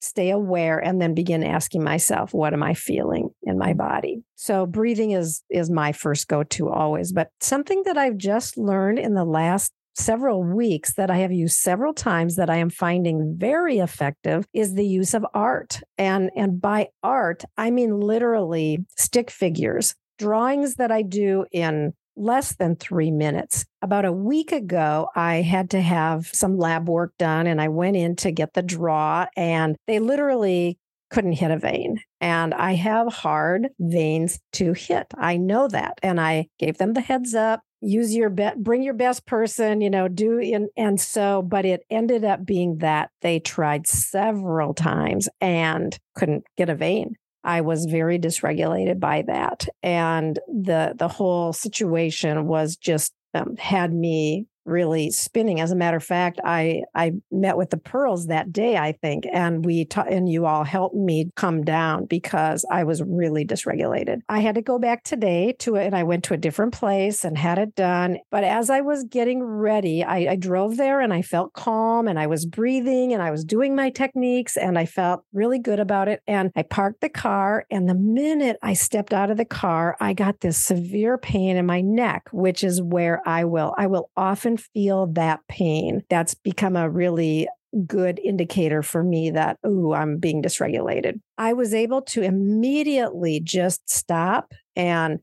stay 0.00 0.30
aware 0.30 0.78
and 0.78 1.00
then 1.00 1.14
begin 1.14 1.42
asking 1.42 1.82
myself 1.82 2.34
what 2.34 2.52
am 2.52 2.62
i 2.62 2.74
feeling 2.74 3.30
in 3.42 3.58
my 3.58 3.72
body 3.72 4.22
so 4.34 4.66
breathing 4.66 5.12
is 5.12 5.42
is 5.50 5.70
my 5.70 5.90
first 5.90 6.28
go 6.28 6.42
to 6.44 6.68
always 6.68 7.12
but 7.12 7.30
something 7.40 7.82
that 7.84 7.96
i've 7.96 8.16
just 8.16 8.58
learned 8.58 8.98
in 8.98 9.14
the 9.14 9.24
last 9.24 9.72
several 9.96 10.42
weeks 10.42 10.94
that 10.94 11.10
I 11.10 11.18
have 11.18 11.32
used 11.32 11.56
several 11.56 11.94
times 11.94 12.36
that 12.36 12.50
I 12.50 12.56
am 12.56 12.70
finding 12.70 13.34
very 13.36 13.78
effective 13.78 14.46
is 14.52 14.74
the 14.74 14.86
use 14.86 15.14
of 15.14 15.26
art. 15.34 15.80
And 15.98 16.30
and 16.36 16.60
by 16.60 16.88
art, 17.02 17.44
I 17.56 17.70
mean 17.70 18.00
literally 18.00 18.84
stick 18.96 19.30
figures, 19.30 19.94
drawings 20.18 20.76
that 20.76 20.92
I 20.92 21.02
do 21.02 21.46
in 21.52 21.94
less 22.16 22.54
than 22.56 22.76
3 22.76 23.10
minutes. 23.10 23.64
About 23.82 24.04
a 24.04 24.12
week 24.12 24.52
ago, 24.52 25.08
I 25.14 25.36
had 25.42 25.70
to 25.70 25.80
have 25.80 26.26
some 26.28 26.56
lab 26.56 26.88
work 26.88 27.12
done 27.18 27.46
and 27.46 27.60
I 27.60 27.68
went 27.68 27.96
in 27.96 28.16
to 28.16 28.30
get 28.30 28.54
the 28.54 28.62
draw 28.62 29.26
and 29.36 29.76
they 29.86 29.98
literally 29.98 30.78
couldn't 31.10 31.32
hit 31.32 31.50
a 31.50 31.58
vein. 31.58 32.00
And 32.20 32.52
I 32.54 32.72
have 32.74 33.12
hard 33.12 33.68
veins 33.78 34.40
to 34.54 34.72
hit. 34.72 35.06
I 35.16 35.36
know 35.36 35.68
that. 35.68 35.98
And 36.02 36.20
I 36.20 36.48
gave 36.58 36.78
them 36.78 36.94
the 36.94 37.00
heads 37.00 37.34
up 37.34 37.60
use 37.80 38.14
your 38.14 38.30
best 38.30 38.56
bring 38.58 38.82
your 38.82 38.94
best 38.94 39.26
person 39.26 39.80
you 39.80 39.90
know 39.90 40.08
do 40.08 40.40
and 40.40 40.68
and 40.76 41.00
so 41.00 41.42
but 41.42 41.64
it 41.64 41.82
ended 41.90 42.24
up 42.24 42.44
being 42.44 42.78
that 42.78 43.10
they 43.20 43.38
tried 43.38 43.86
several 43.86 44.72
times 44.74 45.28
and 45.40 45.98
couldn't 46.14 46.44
get 46.56 46.68
a 46.68 46.74
vein. 46.74 47.14
I 47.44 47.60
was 47.60 47.86
very 47.86 48.18
dysregulated 48.18 48.98
by 48.98 49.22
that. 49.28 49.68
And 49.82 50.38
the 50.48 50.94
the 50.96 51.08
whole 51.08 51.52
situation 51.52 52.46
was 52.46 52.76
just 52.76 53.12
um, 53.34 53.56
had 53.56 53.92
me 53.92 54.46
really 54.66 55.10
spinning. 55.10 55.60
As 55.60 55.70
a 55.70 55.76
matter 55.76 55.96
of 55.96 56.04
fact, 56.04 56.40
I 56.44 56.82
I 56.94 57.12
met 57.30 57.56
with 57.56 57.70
the 57.70 57.76
pearls 57.76 58.26
that 58.26 58.52
day, 58.52 58.76
I 58.76 58.92
think, 58.92 59.24
and 59.32 59.64
we 59.64 59.84
ta- 59.84 60.06
and 60.08 60.28
you 60.28 60.46
all 60.46 60.64
helped 60.64 60.96
me 60.96 61.30
come 61.36 61.62
down 61.62 62.06
because 62.06 62.64
I 62.70 62.84
was 62.84 63.02
really 63.02 63.44
dysregulated. 63.44 64.20
I 64.28 64.40
had 64.40 64.56
to 64.56 64.62
go 64.62 64.78
back 64.78 65.04
today 65.04 65.54
to 65.60 65.76
it, 65.76 65.86
and 65.86 65.94
I 65.94 66.02
went 66.02 66.24
to 66.24 66.34
a 66.34 66.38
different 66.38 66.72
place 66.72 67.24
and 67.24 67.38
had 67.38 67.58
it 67.58 67.74
done. 67.74 68.18
But 68.30 68.44
as 68.44 68.70
I 68.70 68.80
was 68.80 69.04
getting 69.04 69.42
ready, 69.42 70.02
I, 70.02 70.32
I 70.32 70.36
drove 70.36 70.76
there 70.76 71.00
and 71.00 71.12
I 71.12 71.22
felt 71.22 71.52
calm, 71.52 72.08
and 72.08 72.18
I 72.18 72.26
was 72.26 72.46
breathing, 72.46 73.12
and 73.12 73.22
I 73.22 73.30
was 73.30 73.44
doing 73.44 73.74
my 73.74 73.90
techniques, 73.90 74.56
and 74.56 74.78
I 74.78 74.86
felt 74.86 75.24
really 75.32 75.58
good 75.58 75.80
about 75.80 76.08
it. 76.08 76.20
And 76.26 76.50
I 76.56 76.62
parked 76.62 77.00
the 77.00 77.08
car, 77.08 77.64
and 77.70 77.88
the 77.88 77.94
minute 77.94 78.56
I 78.62 78.74
stepped 78.74 79.12
out 79.12 79.30
of 79.30 79.36
the 79.36 79.44
car, 79.44 79.96
I 80.00 80.12
got 80.12 80.40
this 80.40 80.58
severe 80.58 81.18
pain 81.18 81.56
in 81.56 81.66
my 81.66 81.80
neck, 81.80 82.28
which 82.32 82.64
is 82.64 82.82
where 82.82 83.22
I 83.26 83.44
will 83.44 83.74
I 83.78 83.86
will 83.86 84.10
often 84.16 84.55
feel 84.56 85.06
that 85.08 85.40
pain, 85.48 86.02
that's 86.08 86.34
become 86.34 86.76
a 86.76 86.90
really 86.90 87.48
good 87.86 88.18
indicator 88.18 88.82
for 88.82 89.02
me 89.02 89.30
that, 89.30 89.58
oh, 89.64 89.92
I'm 89.92 90.18
being 90.18 90.42
dysregulated. 90.42 91.20
I 91.36 91.52
was 91.52 91.74
able 91.74 92.02
to 92.02 92.22
immediately 92.22 93.40
just 93.40 93.88
stop 93.90 94.52
and 94.74 95.18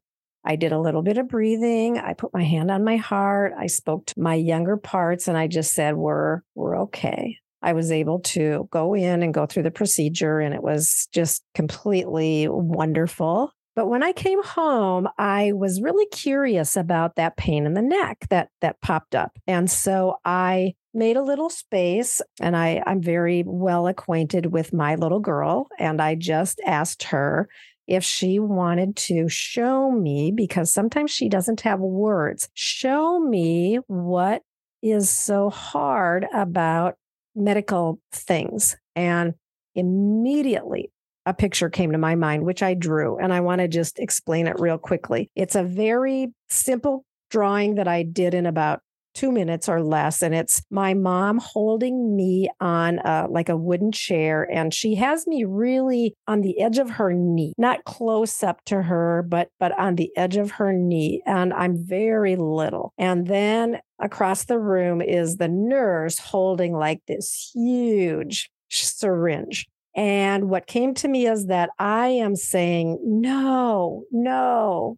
I 0.46 0.56
did 0.58 0.72
a 0.72 0.80
little 0.80 1.02
bit 1.02 1.18
of 1.18 1.30
breathing. 1.30 1.98
I 1.98 2.14
put 2.14 2.34
my 2.34 2.44
hand 2.44 2.70
on 2.70 2.84
my 2.84 2.98
heart. 2.98 3.54
I 3.58 3.68
spoke 3.68 4.06
to 4.08 4.20
my 4.20 4.36
younger 4.36 4.78
parts 4.78 5.28
and 5.28 5.38
I 5.38 5.48
just 5.48 5.74
said, 5.74 5.96
we're, 5.96 6.42
we're 6.54 6.82
okay. 6.82 7.38
I 7.62 7.74
was 7.74 7.92
able 7.92 8.20
to 8.20 8.68
go 8.72 8.94
in 8.94 9.24
and 9.24 9.34
go 9.34 9.46
through 9.46 9.64
the 9.64 9.72
procedure 9.72 10.40
and 10.40 10.54
it 10.54 10.62
was 10.62 11.08
just 11.14 11.44
completely 11.56 12.48
wonderful. 12.50 13.54
But 13.76 13.88
when 13.88 14.04
I 14.04 14.12
came 14.12 14.44
home, 14.44 15.08
I 15.18 15.52
was 15.54 15.82
really 15.82 16.06
curious 16.08 16.78
about 16.78 17.16
that 17.16 17.38
pain 17.38 17.66
in 17.66 17.74
the 17.74 17.82
neck 17.82 18.28
that 18.30 18.50
that 18.62 18.82
popped 18.82 19.16
up. 19.16 19.38
And 19.48 19.70
so 19.70 20.18
I 20.24 20.76
made 20.94 21.18
a 21.18 21.24
little 21.24 21.50
space 21.50 22.22
and 22.40 22.56
I, 22.56 22.84
I'm 22.86 23.02
very 23.02 23.44
well 23.46 23.88
acquainted 23.88 24.48
with 24.48 24.74
my 24.74 24.96
little 24.96 25.20
girl. 25.20 25.68
And 25.80 26.02
I 26.02 26.14
just 26.16 26.62
asked 26.66 27.04
her 27.04 27.50
if 27.88 28.04
she 28.04 28.40
wanted 28.40 28.96
to 28.96 29.28
show 29.28 29.92
me, 29.92 30.32
because 30.32 30.72
sometimes 30.72 31.12
she 31.12 31.28
doesn't 31.28 31.62
have 31.62 31.80
words, 31.80 32.48
show 32.54 33.20
me 33.20 33.80
what 33.88 34.44
is 34.82 35.10
so 35.10 35.50
hard 35.50 36.26
about 36.34 36.96
medical 37.36 38.00
things. 38.12 38.78
And 38.96 39.34
immediately 39.76 40.92
a 41.26 41.34
picture 41.34 41.70
came 41.70 41.92
to 41.92 41.98
my 41.98 42.16
mind, 42.16 42.46
which 42.46 42.64
I 42.64 42.74
drew, 42.74 43.18
and 43.18 43.34
I 43.34 43.42
want 43.42 43.62
to 43.62 43.68
just 43.68 44.00
explain 44.00 44.48
it 44.48 44.60
real 44.60 44.78
quickly. 44.78 45.30
It's 45.36 45.56
a 45.56 45.64
very 45.64 46.34
simple 46.50 47.06
drawing 47.30 47.76
that 47.76 47.88
I 47.88 48.04
did 48.04 48.34
in 48.34 48.46
about 48.46 48.82
two 49.14 49.32
minutes 49.32 49.70
or 49.70 49.82
less 49.82 50.22
and 50.22 50.34
it's 50.34 50.64
my 50.72 50.94
mom 50.94 51.38
holding 51.38 52.16
me 52.16 52.50
on 52.60 53.00
a, 53.00 53.28
like 53.30 53.50
a 53.50 53.58
wooden 53.58 53.92
chair 53.92 54.48
and 54.52 54.74
she 54.74 54.96
has 54.96 55.28
me 55.28 55.44
really 55.44 56.16
on 56.28 56.42
the 56.42 56.60
edge 56.60 56.80
of 56.80 56.90
her 56.90 57.14
knee 57.14 57.54
not 57.58 57.84
close 57.86 58.42
up 58.42 58.64
to 58.66 58.82
her 58.82 59.24
but 59.28 59.50
but 59.60 59.78
on 59.80 59.96
the 59.96 60.10
edge 60.18 60.36
of 60.36 60.52
her 60.52 60.74
knee 60.74 61.22
and 61.26 61.54
i'm 61.54 61.78
very 61.86 62.36
little 62.36 62.94
and 62.98 63.28
then 63.28 63.80
across 64.00 64.46
the 64.46 64.60
room 64.60 65.02
is 65.02 65.38
the 65.38 65.48
nurse 65.48 66.18
holding 66.18 66.74
like 66.74 67.00
this 67.08 67.52
huge 67.54 68.50
syringe 68.70 69.68
and 69.96 70.50
what 70.50 70.68
came 70.68 70.94
to 70.96 71.08
me 71.08 71.28
is 71.28 71.48
that 71.48 71.70
I 71.78 72.08
am 72.08 72.36
saying, 72.36 73.00
no, 73.04 74.04
no. 74.12 74.98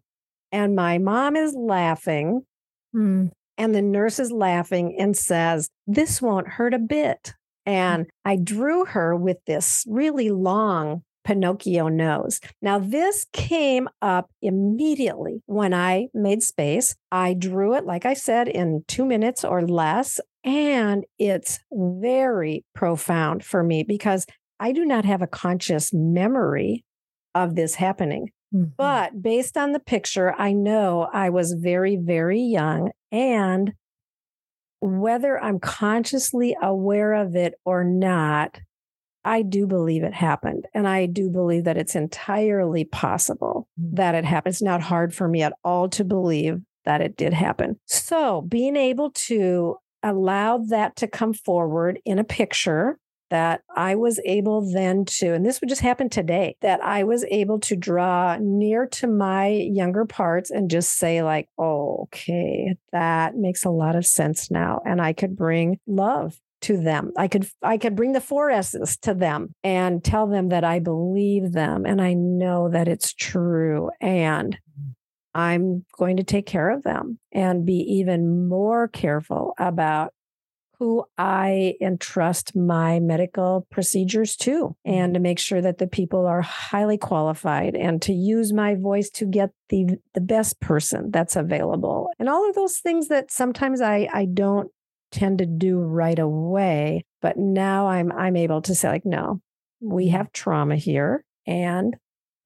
And 0.52 0.74
my 0.74 0.98
mom 0.98 1.36
is 1.36 1.54
laughing. 1.54 2.42
Mm. 2.94 3.30
And 3.58 3.74
the 3.74 3.82
nurse 3.82 4.18
is 4.18 4.32
laughing 4.32 4.96
and 4.98 5.16
says, 5.16 5.68
This 5.86 6.20
won't 6.20 6.48
hurt 6.48 6.74
a 6.74 6.78
bit. 6.78 7.34
Hmm. 7.66 7.72
And 7.72 8.06
I 8.24 8.36
drew 8.36 8.84
her 8.84 9.16
with 9.16 9.38
this 9.46 9.84
really 9.88 10.30
long 10.30 11.02
Pinocchio 11.24 11.88
nose. 11.88 12.40
Now, 12.62 12.78
this 12.78 13.26
came 13.32 13.88
up 14.00 14.30
immediately 14.40 15.42
when 15.46 15.74
I 15.74 16.06
made 16.14 16.42
space. 16.42 16.94
I 17.10 17.34
drew 17.34 17.74
it, 17.74 17.84
like 17.84 18.06
I 18.06 18.14
said, 18.14 18.46
in 18.46 18.84
two 18.86 19.04
minutes 19.04 19.44
or 19.44 19.66
less. 19.66 20.20
And 20.44 21.04
it's 21.18 21.58
very 21.72 22.64
profound 22.74 23.44
for 23.44 23.64
me 23.64 23.82
because 23.82 24.24
I 24.58 24.72
do 24.72 24.84
not 24.84 25.04
have 25.04 25.22
a 25.22 25.26
conscious 25.26 25.92
memory 25.92 26.84
of 27.34 27.54
this 27.54 27.74
happening. 27.74 28.30
Mm-hmm. 28.54 28.70
But 28.76 29.22
based 29.22 29.56
on 29.56 29.72
the 29.72 29.80
picture, 29.80 30.34
I 30.36 30.52
know 30.52 31.08
I 31.12 31.30
was 31.30 31.52
very, 31.52 31.96
very 31.96 32.40
young. 32.40 32.90
And 33.12 33.74
whether 34.80 35.42
I'm 35.42 35.58
consciously 35.58 36.56
aware 36.60 37.14
of 37.14 37.34
it 37.34 37.54
or 37.64 37.84
not, 37.84 38.60
I 39.24 39.42
do 39.42 39.66
believe 39.66 40.04
it 40.04 40.14
happened. 40.14 40.66
And 40.72 40.86
I 40.86 41.06
do 41.06 41.28
believe 41.28 41.64
that 41.64 41.76
it's 41.76 41.96
entirely 41.96 42.84
possible 42.84 43.68
mm-hmm. 43.78 43.96
that 43.96 44.14
it 44.14 44.24
happened. 44.24 44.52
It's 44.52 44.62
not 44.62 44.82
hard 44.82 45.14
for 45.14 45.28
me 45.28 45.42
at 45.42 45.54
all 45.64 45.88
to 45.90 46.04
believe 46.04 46.60
that 46.84 47.00
it 47.00 47.16
did 47.16 47.34
happen. 47.34 47.80
So 47.86 48.42
being 48.42 48.76
able 48.76 49.10
to 49.10 49.76
allow 50.02 50.58
that 50.58 50.94
to 50.96 51.08
come 51.08 51.32
forward 51.32 51.98
in 52.04 52.20
a 52.20 52.24
picture 52.24 52.98
that 53.30 53.62
I 53.74 53.94
was 53.94 54.20
able 54.24 54.70
then 54.72 55.04
to, 55.04 55.34
and 55.34 55.44
this 55.44 55.60
would 55.60 55.68
just 55.68 55.80
happen 55.82 56.08
today, 56.08 56.56
that 56.60 56.82
I 56.82 57.04
was 57.04 57.24
able 57.30 57.60
to 57.60 57.76
draw 57.76 58.36
near 58.40 58.86
to 58.86 59.06
my 59.06 59.48
younger 59.48 60.04
parts 60.04 60.50
and 60.50 60.70
just 60.70 60.96
say, 60.98 61.22
like, 61.22 61.48
oh, 61.58 62.02
okay, 62.04 62.76
that 62.92 63.36
makes 63.36 63.64
a 63.64 63.70
lot 63.70 63.96
of 63.96 64.06
sense 64.06 64.50
now. 64.50 64.80
And 64.84 65.00
I 65.00 65.12
could 65.12 65.36
bring 65.36 65.78
love 65.86 66.38
to 66.62 66.76
them. 66.76 67.12
I 67.16 67.28
could 67.28 67.48
I 67.62 67.78
could 67.78 67.94
bring 67.94 68.12
the 68.12 68.20
four 68.20 68.50
S's 68.50 68.96
to 68.98 69.14
them 69.14 69.54
and 69.62 70.02
tell 70.02 70.26
them 70.26 70.48
that 70.48 70.64
I 70.64 70.78
believe 70.78 71.52
them 71.52 71.84
and 71.84 72.00
I 72.00 72.14
know 72.14 72.70
that 72.70 72.88
it's 72.88 73.12
true 73.12 73.90
and 74.00 74.56
mm. 74.56 74.94
I'm 75.34 75.84
going 75.98 76.16
to 76.16 76.24
take 76.24 76.46
care 76.46 76.70
of 76.70 76.82
them 76.82 77.18
and 77.30 77.66
be 77.66 77.74
even 77.74 78.48
more 78.48 78.88
careful 78.88 79.52
about 79.58 80.14
who 80.78 81.04
I 81.16 81.74
entrust 81.80 82.54
my 82.54 83.00
medical 83.00 83.66
procedures 83.70 84.36
to 84.36 84.50
mm-hmm. 84.50 84.92
and 84.92 85.14
to 85.14 85.20
make 85.20 85.38
sure 85.38 85.60
that 85.60 85.78
the 85.78 85.86
people 85.86 86.26
are 86.26 86.42
highly 86.42 86.98
qualified 86.98 87.74
and 87.74 88.00
to 88.02 88.12
use 88.12 88.52
my 88.52 88.74
voice 88.74 89.10
to 89.10 89.26
get 89.26 89.50
the 89.68 89.86
the 90.14 90.20
best 90.20 90.60
person 90.60 91.10
that's 91.10 91.36
available. 91.36 92.10
And 92.18 92.28
all 92.28 92.48
of 92.48 92.54
those 92.54 92.78
things 92.78 93.08
that 93.08 93.30
sometimes 93.30 93.80
I 93.80 94.08
I 94.12 94.26
don't 94.26 94.70
tend 95.10 95.38
to 95.38 95.46
do 95.46 95.78
right 95.78 96.18
away, 96.18 97.04
but 97.22 97.36
now 97.36 97.88
I'm 97.88 98.12
I'm 98.12 98.36
able 98.36 98.62
to 98.62 98.74
say 98.74 98.88
like 98.88 99.06
no, 99.06 99.40
we 99.80 100.06
mm-hmm. 100.06 100.16
have 100.16 100.32
trauma 100.32 100.76
here 100.76 101.24
and 101.46 101.96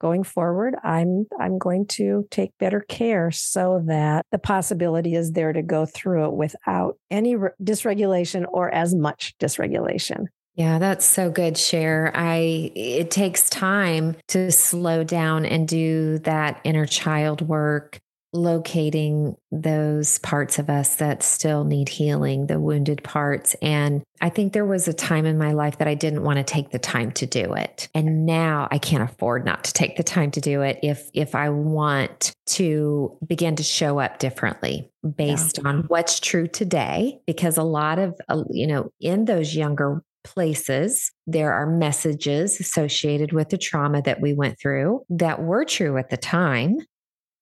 going 0.01 0.23
forward 0.23 0.73
i'm 0.83 1.27
i'm 1.39 1.59
going 1.59 1.85
to 1.85 2.27
take 2.31 2.49
better 2.57 2.81
care 2.81 3.29
so 3.29 3.83
that 3.85 4.25
the 4.31 4.39
possibility 4.39 5.13
is 5.13 5.33
there 5.33 5.53
to 5.53 5.61
go 5.61 5.85
through 5.85 6.25
it 6.25 6.33
without 6.33 6.97
any 7.11 7.35
re- 7.35 7.51
dysregulation 7.63 8.45
or 8.49 8.73
as 8.73 8.95
much 8.95 9.35
dysregulation 9.39 10.25
yeah, 10.55 10.79
that's 10.79 11.05
so 11.05 11.31
good, 11.31 11.57
Cher. 11.57 12.11
I 12.13 12.71
it 12.75 13.09
takes 13.09 13.49
time 13.49 14.17
to 14.27 14.51
slow 14.51 15.05
down 15.05 15.45
and 15.45 15.65
do 15.65 16.19
that 16.19 16.59
inner 16.65 16.85
child 16.85 17.41
work 17.41 18.01
locating 18.33 19.35
those 19.51 20.19
parts 20.19 20.57
of 20.57 20.69
us 20.69 20.95
that 20.95 21.23
still 21.23 21.63
need 21.63 21.89
healing, 21.89 22.47
the 22.47 22.59
wounded 22.59 23.03
parts. 23.03 23.55
And 23.61 24.03
I 24.21 24.29
think 24.29 24.53
there 24.53 24.65
was 24.65 24.87
a 24.87 24.93
time 24.93 25.25
in 25.25 25.37
my 25.37 25.51
life 25.51 25.79
that 25.79 25.87
I 25.87 25.95
didn't 25.95 26.23
want 26.23 26.37
to 26.37 26.43
take 26.43 26.71
the 26.71 26.79
time 26.79 27.11
to 27.13 27.25
do 27.25 27.53
it. 27.53 27.89
And 27.93 28.25
now 28.25 28.67
I 28.71 28.77
can't 28.77 29.03
afford 29.03 29.45
not 29.45 29.63
to 29.65 29.73
take 29.73 29.97
the 29.97 30.03
time 30.03 30.31
to 30.31 30.41
do 30.41 30.61
it 30.61 30.79
if 30.81 31.09
if 31.13 31.35
I 31.35 31.49
want 31.49 32.33
to 32.47 33.17
begin 33.25 33.55
to 33.57 33.63
show 33.63 33.99
up 33.99 34.19
differently 34.19 34.89
based 35.15 35.59
yeah. 35.61 35.69
on 35.69 35.83
what's 35.87 36.19
true 36.19 36.47
today 36.47 37.19
because 37.25 37.57
a 37.57 37.63
lot 37.63 37.99
of 37.99 38.19
uh, 38.29 38.43
you 38.49 38.67
know 38.67 38.91
in 38.99 39.25
those 39.25 39.55
younger 39.55 40.03
places, 40.23 41.11
there 41.27 41.51
are 41.53 41.65
messages 41.65 42.59
associated 42.59 43.33
with 43.33 43.49
the 43.49 43.57
trauma 43.57 44.01
that 44.03 44.21
we 44.21 44.33
went 44.33 44.59
through 44.59 45.03
that 45.09 45.41
were 45.41 45.65
true 45.65 45.97
at 45.97 46.09
the 46.09 46.17
time 46.17 46.77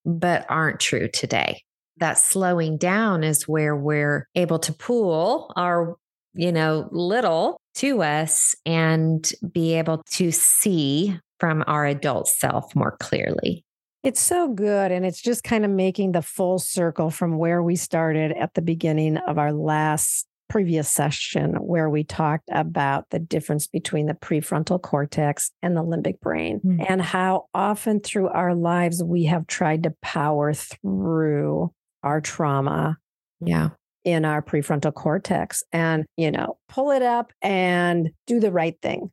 but 0.06 0.46
aren't 0.50 0.80
true 0.80 1.08
today. 1.08 1.64
That 1.98 2.18
slowing 2.18 2.78
down 2.78 3.24
is 3.24 3.48
where 3.48 3.76
we're 3.76 4.28
able 4.36 4.60
to 4.60 4.74
pool 4.74 5.52
our, 5.56 5.96
you 6.34 6.52
know, 6.52 6.88
little 6.92 7.60
to 7.76 8.02
us 8.04 8.56
and 8.66 9.30
be 9.52 9.74
able 9.76 10.04
to 10.14 10.32
see 10.32 11.20
from 11.40 11.64
our 11.68 11.86
adult 11.86 12.28
self 12.28 12.76
more 12.76 12.96
clearly. 13.00 13.64
It's 14.04 14.22
so 14.22 14.48
good. 14.48 14.92
And 14.92 15.06
it's 15.06 15.22
just 15.22 15.44
kind 15.44 15.66
of 15.66 15.72
making 15.72 16.14
the 16.14 16.22
full 16.22 16.58
circle 16.58 17.10
from 17.10 17.38
where 17.38 17.62
we 17.62 17.76
started 17.76 18.32
at 18.32 18.54
the 18.54 18.62
beginning 18.62 19.18
of 19.18 19.38
our 19.38 19.52
last 19.52 20.26
previous 20.50 20.90
session 20.90 21.54
where 21.56 21.90
we 21.90 22.04
talked 22.04 22.50
about 22.52 23.10
the 23.12 23.20
difference 23.20 23.68
between 23.68 24.08
the 24.08 24.14
prefrontal 24.14 24.82
cortex 24.82 25.52
and 25.62 25.78
the 25.78 25.84
limbic 25.84 26.20
brain 26.20 26.60
mm-hmm. 26.60 26.84
and 26.88 27.02
how 27.02 27.46
often 27.54 28.00
through 28.00 28.28
our 28.30 28.56
lives 28.56 29.04
we 29.04 29.26
have 29.26 29.48
tried 29.48 29.84
to 29.84 29.94
power 30.02 30.54
through 30.54 31.72
our 32.04 32.20
trauma. 32.20 32.98
Yeah. 33.40 33.70
In 34.06 34.26
our 34.26 34.42
prefrontal 34.42 34.94
cortex 34.94 35.62
and, 35.72 36.06
you 36.18 36.32
know, 36.32 36.58
pull 36.68 36.92
it 36.92 37.02
up 37.02 37.32
and 37.42 38.10
do 38.28 38.40
the 38.40 38.52
right 38.52 38.76
thing. 38.82 39.12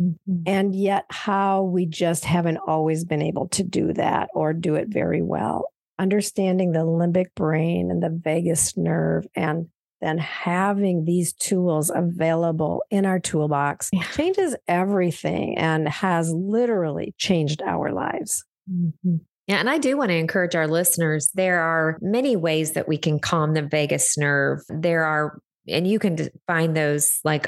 Mm-hmm. 0.00 0.42
And 0.46 0.76
yet, 0.76 1.06
how 1.10 1.62
we 1.62 1.86
just 1.86 2.24
haven't 2.24 2.58
always 2.58 3.04
been 3.04 3.22
able 3.22 3.48
to 3.48 3.64
do 3.64 3.92
that 3.94 4.28
or 4.34 4.52
do 4.52 4.74
it 4.76 4.88
very 4.88 5.22
well. 5.22 5.72
Understanding 5.98 6.72
the 6.72 6.80
limbic 6.80 7.34
brain 7.34 7.90
and 7.90 8.02
the 8.02 8.10
vagus 8.10 8.76
nerve 8.76 9.26
and 9.34 9.68
then 10.00 10.18
having 10.18 11.04
these 11.04 11.32
tools 11.32 11.90
available 11.94 12.84
in 12.90 13.04
our 13.04 13.18
toolbox 13.18 13.90
yeah. 13.92 14.02
changes 14.14 14.54
everything 14.66 15.58
and 15.58 15.88
has 15.88 16.32
literally 16.32 17.14
changed 17.18 17.62
our 17.62 17.92
lives. 17.92 18.44
Mm-hmm. 18.70 19.16
Yeah, 19.46 19.56
and 19.56 19.70
I 19.70 19.78
do 19.78 19.96
want 19.96 20.10
to 20.10 20.16
encourage 20.16 20.54
our 20.54 20.68
listeners. 20.68 21.30
There 21.34 21.60
are 21.60 21.98
many 22.02 22.36
ways 22.36 22.72
that 22.72 22.86
we 22.86 22.98
can 22.98 23.18
calm 23.18 23.54
the 23.54 23.62
vagus 23.62 24.18
nerve. 24.18 24.60
There 24.68 25.04
are, 25.04 25.40
and 25.66 25.86
you 25.88 25.98
can 25.98 26.28
find 26.46 26.76
those 26.76 27.18
like 27.24 27.46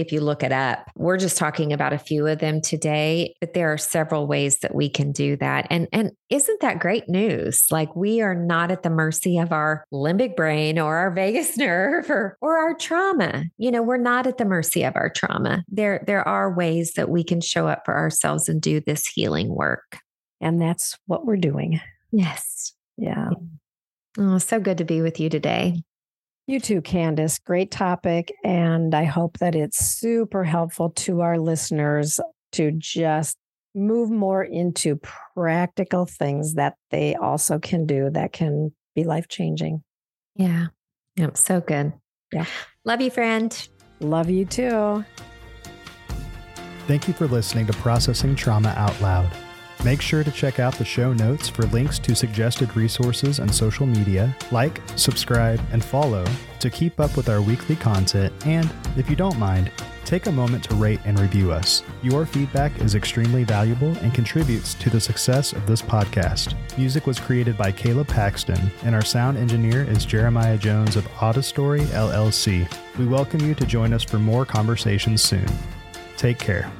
if 0.00 0.12
you 0.12 0.20
look 0.20 0.42
it 0.42 0.52
up. 0.52 0.90
We're 0.96 1.16
just 1.16 1.36
talking 1.36 1.72
about 1.72 1.92
a 1.92 1.98
few 1.98 2.26
of 2.26 2.38
them 2.38 2.60
today, 2.60 3.34
but 3.40 3.54
there 3.54 3.72
are 3.72 3.78
several 3.78 4.26
ways 4.26 4.60
that 4.60 4.74
we 4.74 4.88
can 4.88 5.12
do 5.12 5.36
that. 5.36 5.66
And 5.70 5.88
and 5.92 6.12
isn't 6.28 6.60
that 6.60 6.80
great 6.80 7.08
news? 7.08 7.66
Like 7.70 7.94
we 7.94 8.20
are 8.20 8.34
not 8.34 8.70
at 8.70 8.82
the 8.82 8.90
mercy 8.90 9.38
of 9.38 9.52
our 9.52 9.84
limbic 9.92 10.36
brain 10.36 10.78
or 10.78 10.96
our 10.96 11.10
vagus 11.14 11.56
nerve 11.56 12.10
or 12.10 12.36
or 12.40 12.58
our 12.58 12.74
trauma. 12.74 13.44
You 13.58 13.70
know, 13.70 13.82
we're 13.82 13.96
not 13.96 14.26
at 14.26 14.38
the 14.38 14.44
mercy 14.44 14.82
of 14.84 14.96
our 14.96 15.10
trauma. 15.10 15.64
There 15.68 16.02
there 16.06 16.26
are 16.26 16.54
ways 16.54 16.92
that 16.94 17.08
we 17.08 17.22
can 17.24 17.40
show 17.40 17.68
up 17.68 17.82
for 17.84 17.96
ourselves 17.96 18.48
and 18.48 18.60
do 18.60 18.80
this 18.80 19.06
healing 19.06 19.54
work. 19.54 19.98
And 20.40 20.60
that's 20.60 20.98
what 21.06 21.26
we're 21.26 21.36
doing. 21.36 21.80
Yes. 22.12 22.72
Yeah. 22.96 23.30
Oh, 24.18 24.38
so 24.38 24.58
good 24.58 24.78
to 24.78 24.84
be 24.84 25.02
with 25.02 25.20
you 25.20 25.28
today. 25.28 25.82
You 26.50 26.58
too, 26.58 26.82
Candace. 26.82 27.38
Great 27.38 27.70
topic. 27.70 28.34
And 28.42 28.92
I 28.92 29.04
hope 29.04 29.38
that 29.38 29.54
it's 29.54 29.78
super 29.78 30.42
helpful 30.42 30.90
to 30.90 31.20
our 31.20 31.38
listeners 31.38 32.18
to 32.54 32.72
just 32.72 33.36
move 33.72 34.10
more 34.10 34.42
into 34.42 35.00
practical 35.36 36.06
things 36.06 36.54
that 36.54 36.74
they 36.90 37.14
also 37.14 37.60
can 37.60 37.86
do 37.86 38.10
that 38.10 38.32
can 38.32 38.74
be 38.96 39.04
life 39.04 39.28
changing. 39.28 39.84
Yeah. 40.34 40.66
Yep. 41.14 41.36
So 41.36 41.60
good. 41.60 41.92
Yeah. 42.32 42.46
Love 42.84 43.00
you, 43.00 43.12
friend. 43.12 43.68
Love 44.00 44.28
you 44.28 44.44
too. 44.44 45.04
Thank 46.88 47.06
you 47.06 47.14
for 47.14 47.28
listening 47.28 47.68
to 47.68 47.72
Processing 47.74 48.34
Trauma 48.34 48.74
Out 48.76 49.00
Loud. 49.00 49.30
Make 49.82 50.02
sure 50.02 50.22
to 50.22 50.30
check 50.30 50.60
out 50.60 50.74
the 50.74 50.84
show 50.84 51.14
notes 51.14 51.48
for 51.48 51.62
links 51.66 51.98
to 52.00 52.14
suggested 52.14 52.76
resources 52.76 53.38
and 53.38 53.52
social 53.52 53.86
media. 53.86 54.36
Like, 54.50 54.78
subscribe, 54.94 55.58
and 55.72 55.82
follow 55.82 56.26
to 56.58 56.68
keep 56.68 57.00
up 57.00 57.16
with 57.16 57.30
our 57.30 57.40
weekly 57.40 57.76
content. 57.76 58.30
And 58.44 58.70
if 58.98 59.08
you 59.08 59.16
don't 59.16 59.38
mind, 59.38 59.72
take 60.04 60.26
a 60.26 60.32
moment 60.32 60.64
to 60.64 60.74
rate 60.74 61.00
and 61.06 61.18
review 61.18 61.50
us. 61.50 61.82
Your 62.02 62.26
feedback 62.26 62.78
is 62.82 62.94
extremely 62.94 63.42
valuable 63.42 63.96
and 64.02 64.12
contributes 64.12 64.74
to 64.74 64.90
the 64.90 65.00
success 65.00 65.54
of 65.54 65.66
this 65.66 65.80
podcast. 65.80 66.56
Music 66.76 67.06
was 67.06 67.18
created 67.18 67.56
by 67.56 67.72
Caleb 67.72 68.08
Paxton, 68.08 68.70
and 68.82 68.94
our 68.94 69.04
sound 69.04 69.38
engineer 69.38 69.84
is 69.84 70.04
Jeremiah 70.04 70.58
Jones 70.58 70.96
of 70.96 71.08
Audistory 71.12 71.86
LLC. 71.86 72.70
We 72.98 73.06
welcome 73.06 73.40
you 73.40 73.54
to 73.54 73.64
join 73.64 73.94
us 73.94 74.04
for 74.04 74.18
more 74.18 74.44
conversations 74.44 75.22
soon. 75.22 75.46
Take 76.18 76.38
care. 76.38 76.70